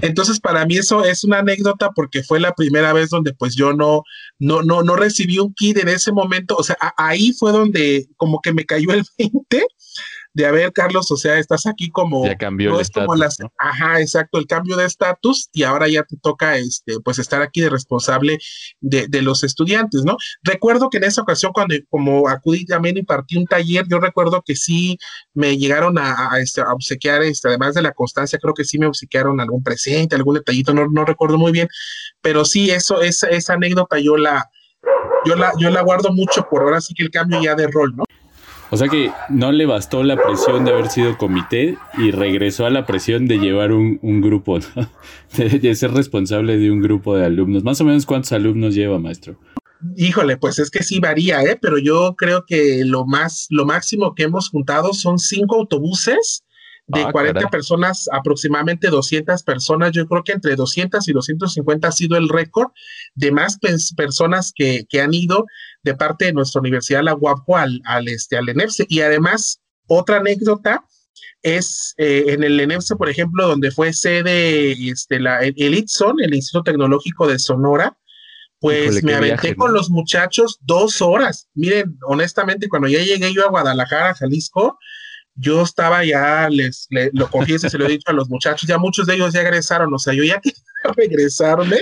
[0.00, 3.72] Entonces, para mí eso es una anécdota porque fue la primera vez donde pues yo
[3.72, 4.02] no,
[4.38, 8.40] no, no, no recibí un kit en ese momento, o sea, ahí fue donde como
[8.40, 9.66] que me cayó el 20
[10.34, 12.24] de a ver, Carlos, o sea, estás aquí como.
[12.24, 13.38] Ya cambió el estatus.
[13.58, 17.60] Ajá, exacto, el cambio de estatus y ahora ya te toca, este, pues, estar aquí
[17.60, 18.38] de responsable
[18.80, 20.16] de, de, los estudiantes, ¿no?
[20.42, 24.42] Recuerdo que en esa ocasión, cuando como acudí también y partí un taller, yo recuerdo
[24.44, 24.98] que sí
[25.34, 28.78] me llegaron a, a, este, a obsequiar, este, además de la constancia, creo que sí
[28.78, 31.68] me obsequiaron algún presente, algún detallito, no, no recuerdo muy bien,
[32.22, 34.48] pero sí, eso, esa, esa anécdota yo la.
[35.24, 37.94] Yo la, yo la guardo mucho por ahora sí que el cambio ya de rol,
[37.94, 38.02] ¿no?
[38.72, 42.70] O sea que no le bastó la presión de haber sido comité y regresó a
[42.70, 44.90] la presión de llevar un, grupo, ¿no?
[45.36, 47.64] de, ser responsable de un grupo de alumnos.
[47.64, 49.38] Más o menos cuántos alumnos lleva, maestro.
[49.94, 51.58] Híjole, pues es que sí varía, ¿eh?
[51.60, 56.42] pero yo creo que lo más, lo máximo que hemos juntado son cinco autobuses
[56.86, 59.92] de 40 ah, personas, aproximadamente 200 personas.
[59.92, 62.68] Yo creo que entre 200 y 250 ha sido el récord
[63.14, 63.58] de más
[63.96, 65.46] personas que, que, han ido
[65.82, 68.86] de parte de nuestra universidad, la UAPO, al, al, este, al ENEFSE.
[68.88, 70.84] Y además, otra anécdota
[71.42, 76.34] es eh, en el ENEFSE, por ejemplo, donde fue sede este, la, el ITSON, el
[76.34, 77.96] Instituto Tecnológico de Sonora,
[78.60, 81.48] pues me aventé con los muchachos dos horas.
[81.54, 84.78] Miren, honestamente, cuando ya llegué yo a Guadalajara, Jalisco,
[85.34, 89.06] yo estaba ya, les, lo confieso, se lo he dicho a los muchachos, ya muchos
[89.06, 90.40] de ellos ya egresaron, o sea, yo ya
[90.96, 91.78] regresarme.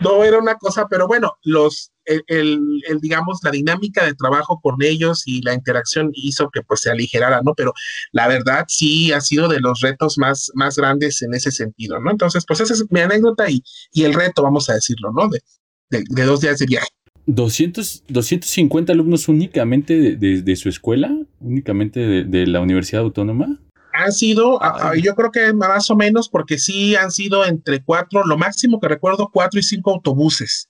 [0.00, 4.76] No era una cosa, pero bueno, los, el, el, digamos, la dinámica de trabajo con
[4.80, 7.52] ellos y la interacción hizo que pues se aligerara, ¿no?
[7.54, 7.74] Pero
[8.12, 12.10] la verdad sí ha sido de los retos más, más grandes en ese sentido, ¿no?
[12.10, 15.28] Entonces, pues esa es mi anécdota y, y el reto, vamos a decirlo, ¿no?
[15.28, 15.42] De,
[15.90, 16.88] de, de dos días de viaje.
[17.26, 23.58] 200, 250 alumnos únicamente de, su escuela, únicamente de, la Universidad Autónoma.
[23.92, 24.58] Han sido,
[25.00, 28.88] yo creo que más o menos, porque sí han sido entre cuatro, lo máximo que
[28.88, 30.68] recuerdo, cuatro y cinco autobuses.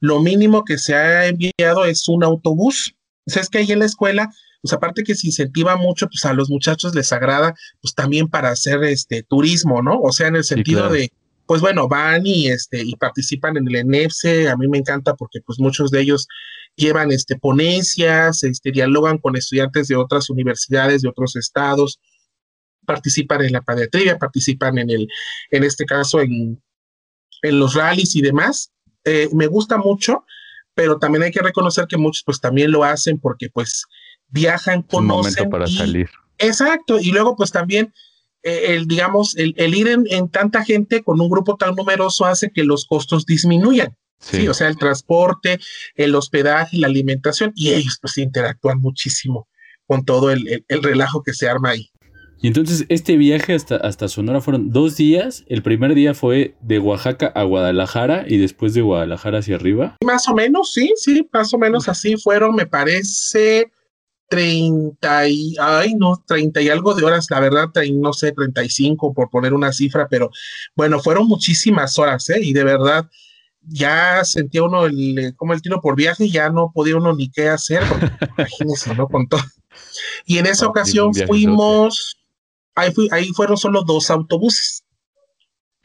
[0.00, 2.94] Lo mínimo que se ha enviado es un autobús.
[3.26, 4.30] O sea, es que ahí en la escuela,
[4.60, 8.50] pues aparte que se incentiva mucho, pues a los muchachos les agrada, pues también para
[8.50, 10.00] hacer este turismo, ¿no?
[10.00, 11.12] O sea, en el sentido de
[11.46, 14.48] pues bueno, van y, este, y participan en el ENEFSE.
[14.48, 16.28] A mí me encanta porque pues muchos de ellos
[16.76, 22.00] llevan este, ponencias, este, dialogan con estudiantes de otras universidades, de otros estados,
[22.86, 25.08] participan en la pediatría, participan en, el,
[25.50, 26.62] en este caso en,
[27.42, 28.72] en los rallies y demás.
[29.04, 30.24] Eh, me gusta mucho,
[30.74, 33.84] pero también hay que reconocer que muchos pues también lo hacen porque pues
[34.28, 35.10] viajan, conocen.
[35.10, 36.08] Un momento para salir.
[36.38, 37.92] Exacto, y luego pues también
[38.42, 42.64] eh, el, digamos, el, ir en, tanta gente con un grupo tan numeroso hace que
[42.64, 43.96] los costos disminuyan.
[44.18, 44.46] Sí.
[44.46, 45.58] o sea, el transporte,
[45.96, 49.48] el hospedaje, la alimentación, y ellos pues interactúan muchísimo
[49.84, 51.90] con todo el, relajo que se arma ahí.
[52.42, 55.44] Y entonces este viaje hasta, hasta Sonora fueron dos días.
[55.46, 59.96] El primer día fue de Oaxaca a Guadalajara y después de Guadalajara hacia arriba.
[60.04, 63.70] Más o menos, sí, sí, más o menos así fueron, me parece,
[64.28, 69.30] 30 y, ay, no, 30 y algo de horas, la verdad, no sé, 35 por
[69.30, 70.30] poner una cifra, pero
[70.74, 72.40] bueno, fueron muchísimas horas, ¿eh?
[72.42, 73.08] Y de verdad,
[73.60, 77.50] ya sentía uno el, como el tiro por viaje, ya no podía uno ni qué
[77.50, 77.82] hacer,
[78.36, 79.06] imagínense, ¿no?
[79.06, 79.42] Con todo.
[80.26, 82.16] Y en esa ocasión fuimos,
[82.74, 84.84] ahí, fui, ahí fueron solo dos autobuses.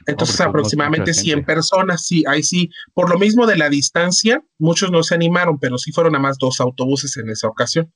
[0.05, 5.03] Entonces, aproximadamente 100 personas, sí, ahí sí, por lo mismo de la distancia, muchos no
[5.03, 7.91] se animaron, pero sí fueron a más dos autobuses en esa ocasión.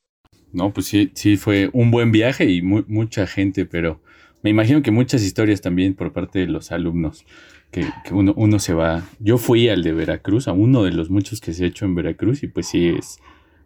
[0.51, 4.01] No, pues sí, sí fue un buen viaje y mucha gente, pero
[4.43, 7.25] me imagino que muchas historias también por parte de los alumnos,
[7.71, 9.07] que, uno, uno, se va.
[9.19, 11.95] Yo fui al de Veracruz, a uno de los muchos que se ha hecho en
[11.95, 13.19] Veracruz, y pues sí es,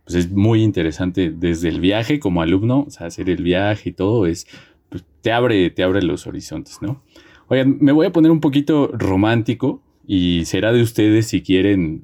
[0.03, 3.93] pues es muy interesante desde el viaje como alumno, o sea, hacer el viaje y
[3.93, 4.45] todo es,
[4.95, 7.03] pues te abre, te abre los horizontes, ¿no?
[7.49, 12.01] Oigan, me voy a poner un poquito romántico y será de ustedes si quieren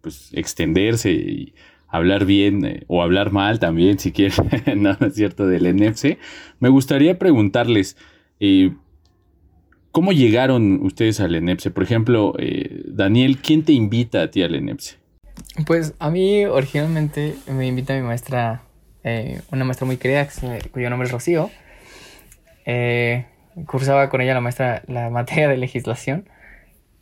[0.00, 1.52] pues extenderse y
[1.86, 4.38] hablar bien eh, o hablar mal también, si quieren,
[4.82, 6.16] no, es cierto, del NFC.
[6.60, 7.98] Me gustaría preguntarles,
[8.40, 8.72] eh,
[9.92, 11.70] ¿cómo llegaron ustedes al ENEPSE?
[11.70, 14.96] Por ejemplo, eh, Daniel, ¿quién te invita a ti al ENEPSE?
[15.66, 18.62] Pues a mí originalmente me invita mi maestra,
[19.52, 20.26] una maestra muy querida,
[20.72, 21.50] cuyo nombre es Rocío.
[23.66, 26.28] Cursaba con ella la maestra la materia de legislación.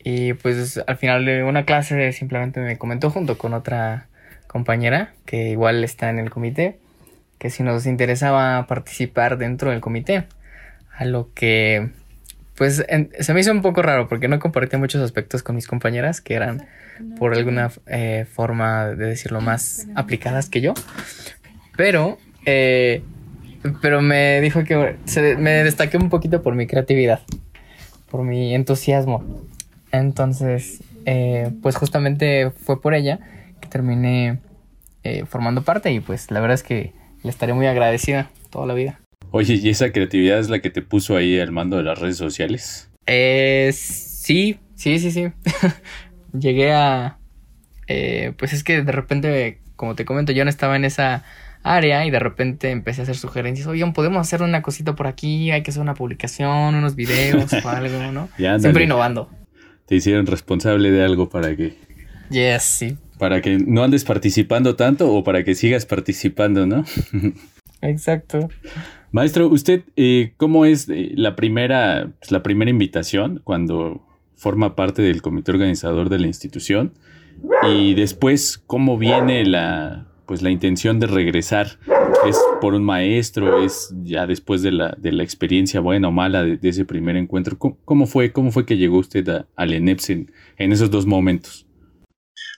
[0.03, 4.07] Y pues al final de una clase simplemente me comentó junto con otra
[4.47, 6.79] compañera que igual está en el comité,
[7.39, 10.25] que si nos interesaba participar dentro del comité,
[10.97, 11.91] a lo que
[12.57, 12.85] pues
[13.21, 16.35] se me hizo un poco raro porque no compartí muchos aspectos con mis compañeras que
[16.35, 16.67] eran
[17.17, 20.75] por alguna eh, forma de decirlo más aplicadas que yo.
[21.77, 23.03] Pero, eh,
[23.81, 24.97] pero me dijo que
[25.39, 27.21] me destaqué un poquito por mi creatividad,
[28.11, 29.25] por mi entusiasmo.
[29.93, 33.21] Entonces, eh, pues justamente fue por ella
[33.61, 34.41] que terminé
[35.27, 36.93] formando parte y pues la verdad es que
[37.23, 39.01] le estaré muy agradecida toda la vida.
[39.31, 42.17] Oye, ¿y esa creatividad es la que te puso ahí al mando de las redes
[42.17, 42.91] sociales?
[43.07, 45.29] Eh, sí, sí, sí, sí.
[46.39, 47.19] Llegué a...
[47.87, 51.25] Eh, pues es que de repente, como te comento, yo no estaba en esa
[51.77, 53.67] área y de repente empecé a hacer sugerencias.
[53.67, 57.69] Oigan, podemos hacer una cosita por aquí, hay que hacer una publicación, unos videos o
[57.69, 58.29] algo, ¿no?
[58.59, 59.31] Siempre innovando.
[59.87, 61.77] Te hicieron responsable de algo para que...
[62.31, 62.97] Yes, sí.
[63.19, 66.85] Para que no andes participando tanto o para que sigas participando, ¿no?
[67.81, 68.49] Exacto.
[69.11, 74.05] Maestro, ¿usted eh, cómo es eh, la, primera, pues, la primera invitación cuando
[74.37, 76.93] forma parte del comité organizador de la institución?
[77.73, 81.79] Y después, ¿cómo viene la, pues, la intención de regresar?
[82.29, 83.65] ¿Es por un maestro?
[83.65, 87.59] ¿Es ya después de la, de la experiencia buena o mala de, ese primer encuentro?
[87.59, 91.67] ¿Cómo, fue, ¿Cómo fue que llegó usted al ENEPS en, esos dos momentos?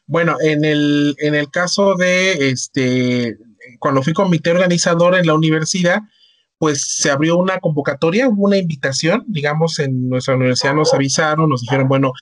[0.06, 3.38] Bueno, en el, en el caso de este,
[3.78, 6.00] cuando fui comité organizador en la universidad,
[6.58, 11.62] pues se abrió una convocatoria, hubo una invitación, digamos, en nuestra universidad nos avisaron, nos
[11.62, 12.12] dijeron, bueno,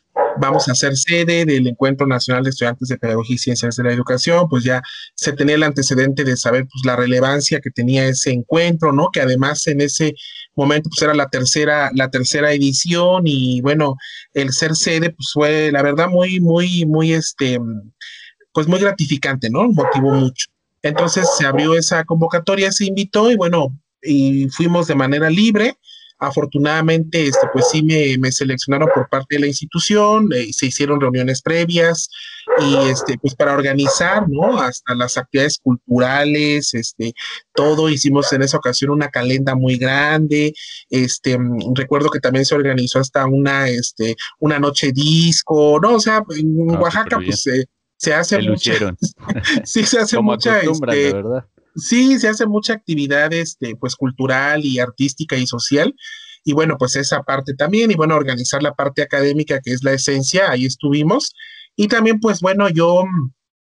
[0.41, 3.93] vamos a hacer sede del Encuentro Nacional de Estudiantes de Pedagogía y Ciencias de la
[3.93, 4.83] Educación, pues ya
[5.15, 9.11] se tenía el antecedente de saber pues la relevancia que tenía ese encuentro, ¿no?
[9.13, 10.15] Que además en ese
[10.55, 13.97] momento pues era la tercera, la tercera edición y bueno,
[14.35, 17.59] el ser sede pues fue la verdad muy, muy, muy este,
[18.53, 19.69] pues muy gratificante, ¿no?
[19.69, 20.47] Motivó mucho.
[20.83, 25.77] Entonces se abrió esa convocatoria, se invitó y bueno, y fuimos de manera libre.
[26.19, 31.43] Afortunadamente, este, pues sí me, seleccionaron por parte de la institución, eh, se hicieron reuniones
[31.43, 32.09] previas
[32.61, 34.59] y este, pues para organizar, ¿no?
[34.61, 37.13] Hasta las actividades culturales, este,
[37.55, 40.53] todo, hicimos en esa ocasión una calenda muy grande,
[40.91, 41.39] este,
[41.75, 45.95] recuerdo que también se organizó hasta una, este, una noche disco, ¿no?
[45.95, 47.49] O sea, en ah, Oaxaca, pues
[47.97, 48.73] se hace mucha,
[49.65, 51.45] sí, se hace mucha, este, verdad
[51.79, 55.95] Sí, se hace mucha actividad este, pues, cultural y artística y social.
[56.45, 59.93] Y bueno, pues esa parte también, y bueno, organizar la parte académica, que es la
[59.93, 61.35] esencia, ahí estuvimos.
[61.77, 63.05] Y también, pues bueno, yo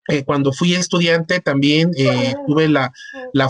[0.09, 2.91] eh, cuando fui estudiante también eh, tuve la,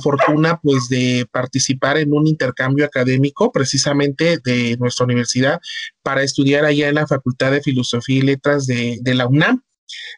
[0.03, 5.61] fortuna pues de participar en un intercambio académico precisamente de nuestra universidad
[6.03, 9.63] para estudiar allá en la Facultad de Filosofía y Letras de, de la UNAM.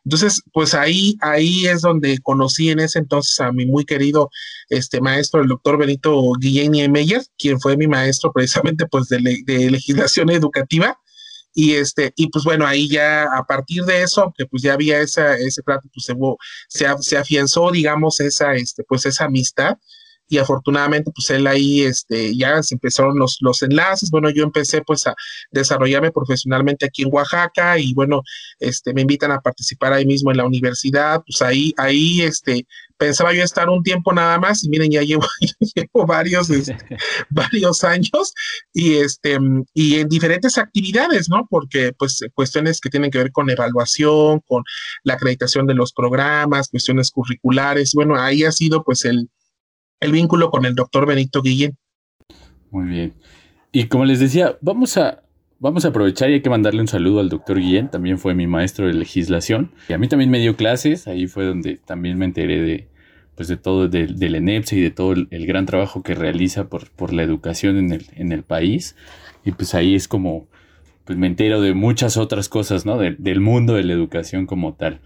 [0.04, 4.30] Entonces, pues ahí, ahí es donde conocí en ese entonces a mi muy querido
[4.68, 9.20] este maestro, el doctor Benito Guillén Meyer, quien fue mi maestro precisamente pues de,
[9.70, 10.98] legislación educativa.
[11.54, 15.00] Y este, y pues bueno, ahí ya a partir de eso, que pues ya había
[15.00, 16.06] esa, ese plato, pues
[16.68, 19.76] se, se, afianzó, digamos, esa, este, pues esa amistad
[20.28, 24.82] y afortunadamente pues él ahí este, ya se empezaron los, los enlaces, bueno, yo empecé
[24.82, 25.14] pues a
[25.50, 28.22] desarrollarme profesionalmente aquí en Oaxaca y bueno,
[28.58, 33.34] este, me invitan a participar ahí mismo en la universidad, pues ahí, ahí, este, pensaba
[33.34, 35.26] yo estar un tiempo nada más y miren, ya llevo,
[35.74, 36.96] llevo varios, este,
[37.30, 38.32] varios años
[38.72, 39.38] y este,
[39.74, 41.46] y en diferentes actividades, ¿no?
[41.50, 44.62] Porque pues cuestiones que tienen que ver con evaluación, con
[45.02, 49.28] la acreditación de los programas, cuestiones curriculares, bueno, ahí ha sido pues el,
[50.02, 51.76] el vínculo con el doctor Benito Guillén.
[52.70, 53.14] Muy bien.
[53.70, 55.22] Y como les decía, vamos a,
[55.58, 58.46] vamos a aprovechar y hay que mandarle un saludo al doctor Guillén, también fue mi
[58.46, 59.70] maestro de legislación.
[59.88, 62.88] Y a mí también me dio clases, ahí fue donde también me enteré de,
[63.36, 66.90] pues de todo del, del ENEPSE y de todo el, gran trabajo que realiza por,
[66.90, 68.96] por la educación en el, en el país.
[69.44, 70.48] Y pues ahí es como,
[71.04, 72.98] pues me entero de muchas otras cosas, ¿no?
[72.98, 75.00] del mundo de la educación como tal.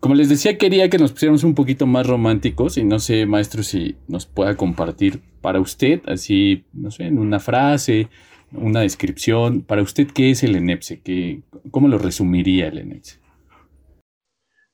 [0.00, 3.62] Como les decía, quería que nos pusiéramos un poquito más románticos y no sé, maestro,
[3.62, 8.08] si nos pueda compartir para usted, así, no sé, en una frase,
[8.52, 11.00] una descripción, para usted, ¿qué es el ENEPSE?
[11.00, 13.18] ¿Qué, ¿Cómo lo resumiría el ENEPSE?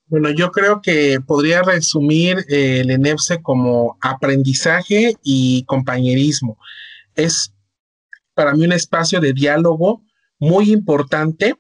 [0.06, 6.58] Bueno, yo creo que podría resumir eh, el ENEPSE como aprendizaje y compañerismo.
[7.14, 7.54] Es
[8.34, 10.04] para mí un espacio de diálogo
[10.38, 11.54] muy importante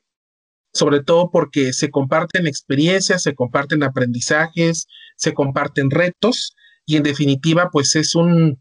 [0.72, 6.54] sobre todo porque se comparten experiencias, se comparten aprendizajes, se comparten retos
[6.86, 8.60] y en definitiva pues es un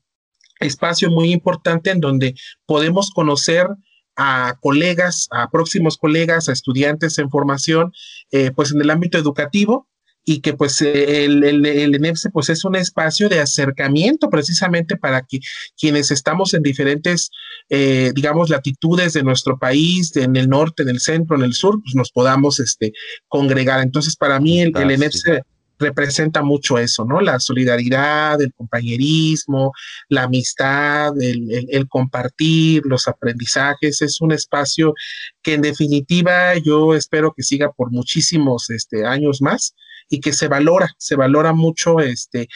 [0.59, 3.67] espacio muy importante en donde podemos conocer
[4.15, 7.91] a colegas, a próximos colegas, a estudiantes en formación,
[8.31, 9.87] eh, pues en el ámbito educativo
[10.31, 15.23] y que pues el, el, el ENEPSE pues es un espacio de acercamiento precisamente para
[15.23, 15.39] que
[15.77, 17.31] quienes estamos en diferentes,
[17.69, 21.81] eh, digamos, latitudes de nuestro país, en el norte, en el centro, en el sur,
[21.83, 22.93] pues nos podamos este,
[23.27, 23.81] congregar.
[23.81, 25.41] Entonces, para mí el, el ENEPSE
[25.79, 27.19] representa mucho eso, ¿no?
[27.19, 29.73] La solidaridad, el compañerismo,
[30.07, 34.01] la amistad, el, compartir, los aprendizajes.
[34.01, 34.93] Es un espacio
[35.41, 39.75] que en definitiva yo espero que siga por muchísimos este, años más
[40.11, 42.49] y que se valora, se valora mucho este,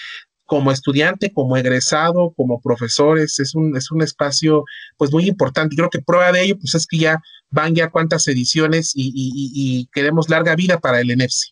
[0.43, 4.65] como estudiante, como egresado, como profesores, es un, es un espacio
[4.97, 5.75] pues muy importante.
[5.75, 9.87] Creo que prueba de ello pues es que ya van ya cuántas ediciones y, y
[9.93, 11.51] queremos larga vida para el ENEFSI.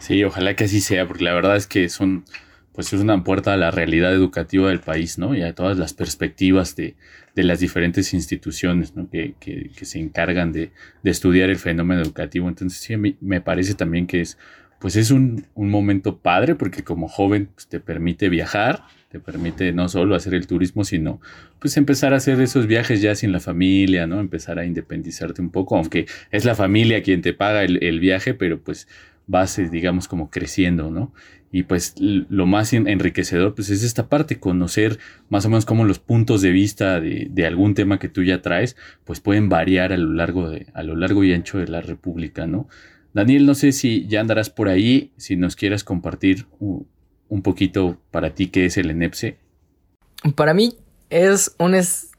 [0.00, 2.24] Sí, ojalá que así sea, porque la verdad es que son,
[2.72, 5.34] pues es una puerta a la realidad educativa del país, ¿no?
[5.34, 6.96] Y a todas las perspectivas de,
[7.34, 9.08] las diferentes instituciones, ¿no?
[9.08, 9.34] Que,
[9.82, 10.72] se encargan de,
[11.04, 12.48] estudiar el fenómeno educativo.
[12.48, 14.38] Entonces, sí, me parece también que es,
[14.84, 19.88] pues es un, momento padre, porque como joven pues, te permite viajar, te permite no
[19.88, 21.22] solo hacer el turismo, sino
[21.58, 24.20] pues empezar a hacer esos viajes ya sin la familia, ¿no?
[24.20, 28.60] Empezar a independizarte un poco, aunque es la familia quien te paga el, viaje, pero
[28.60, 28.86] pues
[29.26, 31.14] vas, digamos, como creciendo, ¿no?
[31.50, 34.98] Y pues lo más enriquecedor, pues es esta parte, conocer
[35.30, 38.76] más o menos cómo los puntos de vista de, algún tema que tú ya traes,
[39.04, 42.46] pues pueden variar a lo largo de, a lo largo y ancho de la República,
[42.46, 42.68] ¿no?
[43.14, 48.34] Daniel, no sé si ya andarás por ahí, si nos quieras compartir un, poquito para
[48.34, 49.38] ti qué es el ENEPSE.
[50.34, 50.76] Para mí
[51.10, 51.74] es un...
[51.74, 52.10] Es,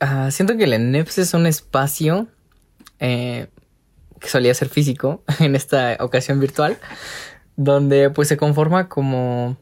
[0.00, 2.28] ah, siento que el ENEPSE es un espacio
[2.98, 3.48] eh,
[4.20, 6.78] que solía ser físico en esta ocasión virtual,
[7.56, 9.58] donde pues se conforma como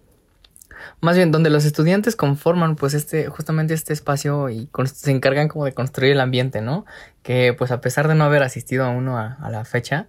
[1.01, 5.65] más bien donde los estudiantes conforman pues este justamente este espacio y se encargan como
[5.65, 6.87] de construir el ambiente, ¿no?
[7.23, 10.07] Que pues a pesar de no haber asistido a uno a, la fecha,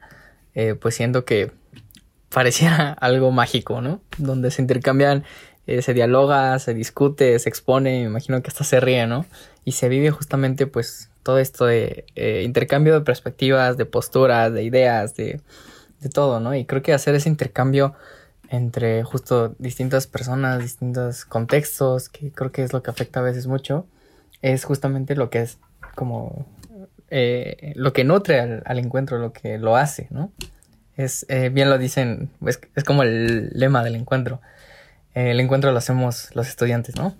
[0.55, 1.51] eh, pues siento que
[2.29, 4.01] pareciera algo mágico, ¿no?
[4.17, 5.23] Donde se intercambian,
[5.67, 9.25] eh, se dialoga, se discute, se expone, me imagino que hasta se ríe, ¿no?
[9.65, 14.63] Y se vive justamente pues todo esto de eh, intercambio de perspectivas, de posturas, de
[14.63, 15.39] ideas, de,
[16.01, 16.53] de, todo, ¿no?
[16.53, 17.95] Y creo que hacer ese intercambio
[18.49, 23.47] entre justo distintas personas, distintos contextos, que creo que es lo que afecta a veces
[23.47, 23.87] mucho,
[24.41, 25.57] es justamente lo que es
[25.95, 26.45] como
[27.15, 30.31] eh, lo que nutre al, encuentro, lo que lo hace, ¿no?
[30.97, 34.41] Es, eh, bien lo dicen, es, como el lema del encuentro.
[35.13, 37.15] el encuentro lo hacemos los estudiantes, ¿no?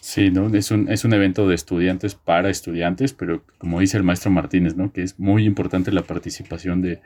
[0.00, 0.54] Sí, ¿no?
[0.54, 4.76] Es un, es un evento de estudiantes para estudiantes, pero como dice el maestro Martínez,
[4.76, 4.92] ¿no?
[4.92, 7.00] Que es muy importante la participación de,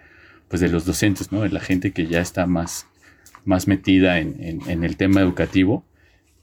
[0.49, 1.43] pues de los docentes, ¿no?
[1.43, 2.87] De la gente que ya está más,
[3.45, 5.85] más metida en, el tema educativo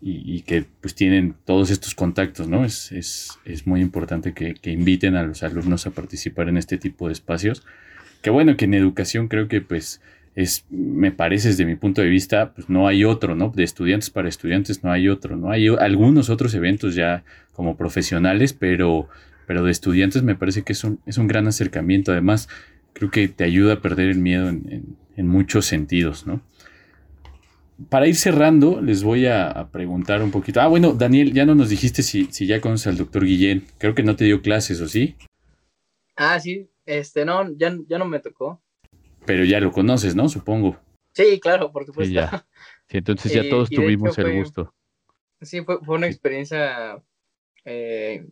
[0.07, 2.63] y, que pues tienen todos estos contactos, ¿no?
[2.63, 6.77] Es, es, es muy importante que, que, inviten a los alumnos a participar en este
[6.77, 7.63] tipo de espacios.
[8.21, 10.01] Que bueno, que en educación creo que pues
[10.35, 13.49] es, me parece desde mi punto de vista, pues no hay otro, ¿no?
[13.49, 15.49] De estudiantes para estudiantes no hay otro, ¿no?
[15.49, 19.07] Hay algunos otros eventos ya como profesionales, pero,
[19.47, 22.11] pero de estudiantes me parece que es un, es un gran acercamiento.
[22.11, 22.47] Además,
[22.93, 26.41] creo que te ayuda a perder el miedo en, muchos sentidos, ¿no?
[27.89, 30.61] Para ir cerrando, les voy a, preguntar un poquito.
[30.61, 33.65] Ah, bueno, Daniel, ya no nos dijiste si, si ya conoces al doctor Guillén.
[33.77, 35.15] Creo que no te dio clases, ¿o sí?
[36.15, 38.61] Ah, sí, este, no, ya, ya no me tocó.
[39.25, 40.29] Pero ya lo conoces, ¿no?
[40.29, 40.77] Supongo.
[41.11, 42.09] Sí, claro, por supuesto.
[42.09, 42.45] Sí, ya.
[42.87, 44.71] Sí, entonces ya todos tuvimos el gusto.
[45.41, 47.01] Sí, fue, fue una experiencia
[47.65, 48.27] eh,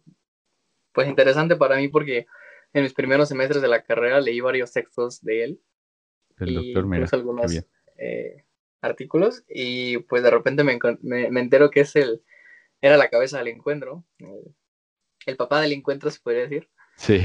[0.91, 2.27] pues interesante para mí porque
[2.71, 5.61] en mis primeros semestres de la carrera leí varios textos de él.
[6.39, 7.51] El doctor, mira, algunos
[7.97, 8.45] eh,
[8.83, 12.21] artículos y pues de repente me, me, entero que es el,
[12.81, 14.53] era la cabeza del encuentro, el,
[15.25, 16.69] el papá del encuentro se podría decir.
[16.97, 17.21] Sí.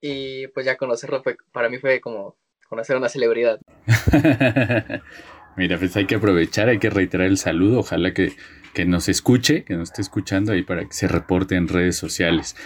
[0.00, 2.36] Y pues ya conocerlo para mí fue como
[2.68, 3.60] conocer a una celebridad.
[5.56, 8.32] Mira, pues hay que aprovechar, hay que reiterar el saludo, ojalá que,
[8.84, 12.56] nos escuche, que nos esté escuchando ahí para que se reporte en redes sociales.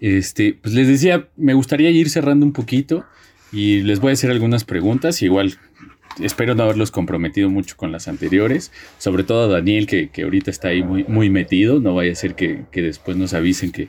[0.00, 3.04] Este, pues les decía, me gustaría ir cerrando un poquito
[3.50, 5.58] y les voy a hacer algunas preguntas, igual
[6.20, 10.68] espero no haberlos comprometido mucho con las anteriores, sobre todo a Daniel que, ahorita está
[10.68, 13.88] ahí muy, muy metido, no vaya a ser que, que después nos avisen que,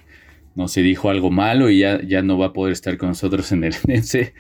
[0.58, 3.52] no se dijo algo malo y ya, ya no va a poder estar con nosotros
[3.52, 4.34] en el NC.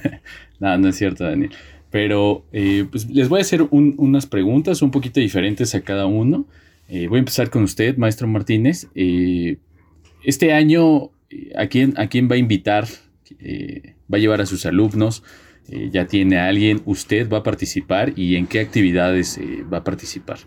[0.60, 1.52] no, no es cierto, Daniel.
[1.90, 6.46] Pero eh, pues les voy a hacer unas preguntas un poquito diferentes a cada uno.
[6.88, 8.88] Eh, voy a empezar con usted, maestro Martínez.
[8.94, 9.56] Eh,
[10.22, 11.10] este año,
[11.56, 12.86] ¿a quién, ¿a quién va a invitar?
[14.12, 15.22] ¿Va a llevar a sus alumnos?
[15.68, 16.82] ¿Ya tiene a alguien?
[16.84, 18.12] ¿Usted va a participar?
[18.18, 19.38] ¿Y en qué actividades
[19.72, 20.38] va a participar?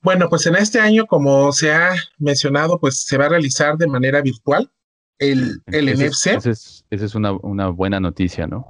[0.00, 3.86] Bueno, pues en este año, como se ha mencionado, pues se va a realizar de
[3.86, 4.70] manera virtual
[5.18, 6.26] el, el NFC.
[6.26, 6.50] Esa
[6.90, 8.66] es, una, buena noticia, ¿no?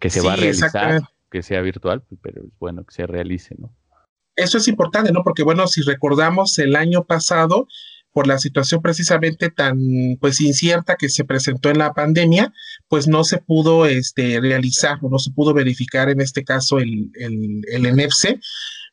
[0.00, 3.74] Que se va a realizar que sea virtual, pero es bueno que se realice, ¿no?
[4.36, 5.22] Eso es importante, ¿no?
[5.24, 7.68] Porque bueno, si recordamos el año pasado,
[8.12, 9.78] por la situación precisamente tan
[10.20, 12.52] pues incierta que se presentó en la pandemia,
[12.88, 17.10] pues no se pudo este, realizar o no se pudo verificar en este caso el,
[17.14, 18.38] el, el ENEPSE,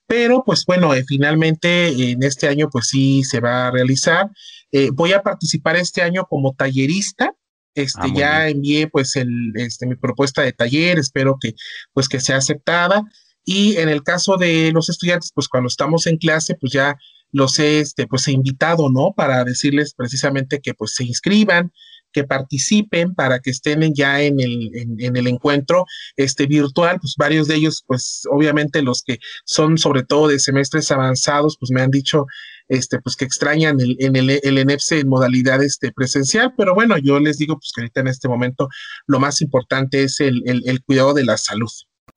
[0.08, 4.30] pero pues bueno, eh, finalmente en este año pues sí se va a realizar.
[4.72, 7.34] Eh, voy a participar este año como tallerista.
[7.76, 8.58] Este, Ah, ya bien.
[8.58, 11.54] envié pues el, este, mi propuesta de taller, espero que
[11.94, 13.04] pues que sea aceptada.
[13.46, 16.98] Y en el caso de los estudiantes, pues cuando estamos en clase, pues ya
[17.32, 19.14] los he, este, pues invitado, ¿no?
[19.16, 21.72] Para decirles precisamente que pues se inscriban,
[22.12, 27.48] que participen para que estén ya en el, en, el encuentro este, virtual, pues varios
[27.48, 31.92] de ellos, pues obviamente los que son sobre todo de semestres avanzados, pues me han
[31.92, 32.26] dicho
[32.68, 36.98] este, pues que extrañan el, en el, el ENEPSE en modalidad este, presencial, pero bueno,
[36.98, 38.70] yo les digo pues que ahorita en este momento
[39.08, 41.72] lo más importante es el, el, el cuidado de la salud.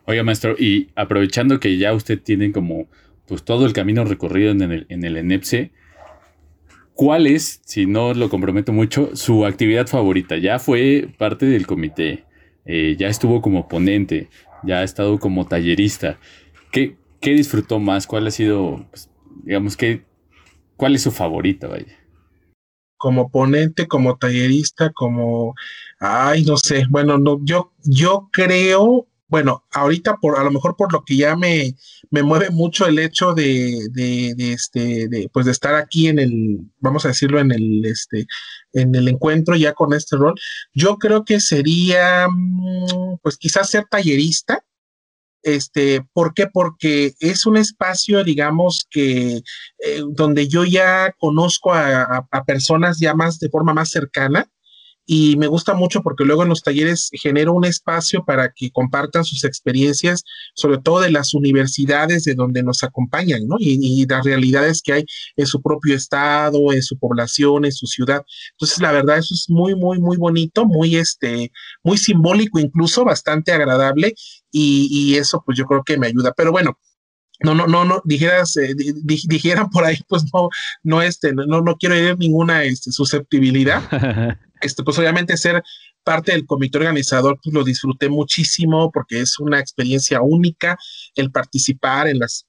[0.05, 2.89] Oiga, maestro, y aprovechando que ya usted tiene como
[3.27, 5.73] pues todo el camino recorrido en el, en el ENEPSE,
[6.95, 10.37] ¿cuál es, si no lo comprometo mucho, su actividad favorita?
[10.37, 12.25] Ya fue parte del comité,
[12.65, 14.29] eh, ya estuvo como ponente,
[14.63, 16.19] ya ha estado como tallerista.
[16.71, 18.07] ¿Qué, qué disfrutó más?
[18.07, 19.11] ¿Cuál ha sido, pues,
[19.45, 20.03] digamos, qué,
[20.77, 22.03] cuál es su favorita, vaya?
[23.03, 25.57] como ponente, como tallerista, como,
[25.99, 30.93] ay, no sé, bueno, no, yo, yo creo, bueno, ahorita por, a lo mejor por
[30.93, 31.75] lo que ya me,
[32.11, 37.07] me mueve mucho el hecho de, de, este, pues de estar aquí en el, vamos
[37.07, 38.27] a decirlo, en el, este,
[38.75, 40.35] en el encuentro ya con este rol,
[40.75, 44.65] yo creo que sería, mm, pues quizás ser tallerista,
[45.43, 46.47] este, ¿por qué?
[46.47, 49.39] Porque es un espacio, digamos, que
[49.79, 54.49] eh, donde yo ya conozco a, a- a personas ya más de forma más cercana
[55.15, 59.25] y me gusta mucho porque luego en los talleres genero un espacio para que compartan
[59.25, 63.57] sus experiencias, sobre todo de las universidades de donde nos acompañan, ¿no?
[63.59, 65.05] Y, y las realidades que hay
[65.37, 68.23] en su propio estado, en su población, en su ciudad.
[68.53, 71.53] Entonces, la verdad, eso es muy, muy, muy bonito, muy, este,
[71.83, 74.15] muy simbólico incluso, bastante agradable
[74.51, 76.33] y, y eso pues yo creo que me ayuda.
[76.37, 76.79] Pero bueno,
[77.41, 80.49] no, no, no, no, dijeras, eh, di- di- dijeran por ahí, pues no,
[80.85, 83.83] no, este, no, no quiero herir ninguna este, susceptibilidad.
[84.63, 85.63] Este, pues obviamente ser
[86.05, 90.77] parte del comité organizador, pues lo disfruté muchísimo porque es una experiencia única
[91.15, 92.47] el participar en las,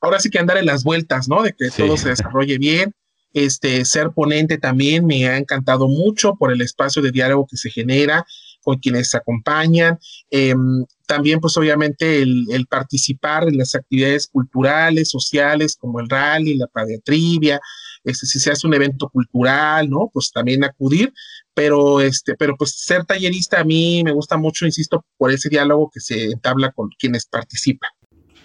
[0.00, 1.42] ahora sí que andar en las vueltas, ¿no?
[1.42, 1.82] De que Sí.
[1.82, 2.92] todo se desarrolle bien.
[3.32, 7.70] Este, ser ponente también me ha encantado mucho por el espacio de diálogo que se
[7.70, 8.24] genera
[8.62, 9.98] con quienes se acompañan.
[10.30, 16.54] Em, también, pues obviamente, el, el participar en las actividades culturales, sociales, como el rally,
[16.56, 17.60] la padiatrivia,
[18.04, 20.10] este, si se hace un evento cultural, ¿no?
[20.12, 21.12] Pues también acudir,
[21.54, 25.90] pero, este, pero pues ser tallerista a mí me gusta mucho, insisto, por ese diálogo
[25.92, 27.90] que se entabla con quienes participan.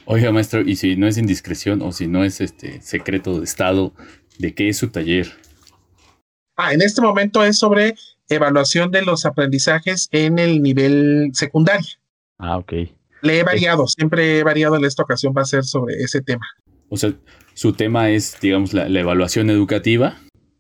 [0.06, 3.93] Oiga, maestro, y si no es indiscreción o si no es este secreto de Estado,
[4.38, 5.32] ¿de qué es su taller?
[6.58, 7.95] Ah, en este momento es sobre
[8.30, 11.88] evaluación de los aprendizajes en el nivel secundario.
[12.38, 12.74] Ah, ok.
[13.22, 16.45] Le he variado, siempre he variado en esta ocasión, va a ser sobre ese tema.
[16.89, 17.14] O sea,
[17.56, 20.20] su tema es, digamos, la, la evaluación educativa.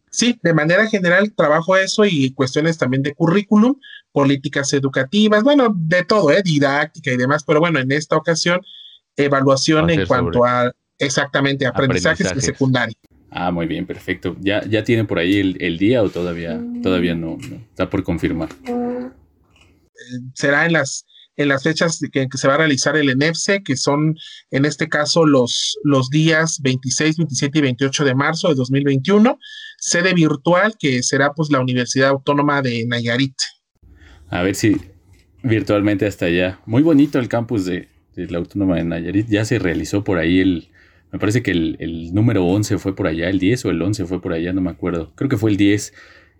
[0.09, 3.75] Sí, de manera general trabajo eso y cuestiones también de currículum,
[4.13, 6.41] políticas educativas, bueno, de todo, ¿eh?
[6.41, 8.61] didáctica y demás, pero bueno, en esta ocasión,
[9.17, 12.45] evaluación en cuanto a exactamente aprendizajes, de aprendizajes.
[12.45, 12.95] secundaria.
[13.29, 14.37] Ah, muy bien, perfecto.
[14.39, 17.55] ¿Ya, ya tiene por ahí el, el día o todavía, todavía no, no?
[17.69, 18.47] Está por confirmar.
[20.33, 21.05] será en las,
[21.37, 24.15] en las fechas que, que se va a realizar el ENEPSE, que son
[24.51, 29.37] en este caso los, los días 26, 27 y 28 de marzo de 2021,
[29.77, 33.35] sede virtual que será pues la Universidad Autónoma de Nayarit.
[34.29, 34.77] A ver si
[35.43, 36.59] virtualmente hasta allá.
[36.65, 39.27] Muy bonito el campus de, de la Autónoma de Nayarit.
[39.27, 40.69] Ya se realizó por ahí el...
[41.11, 44.05] Me parece que el, el número 11 fue por allá, el 10 o el 11
[44.05, 45.13] fue por allá, no me acuerdo.
[45.15, 45.93] Creo que fue el 10.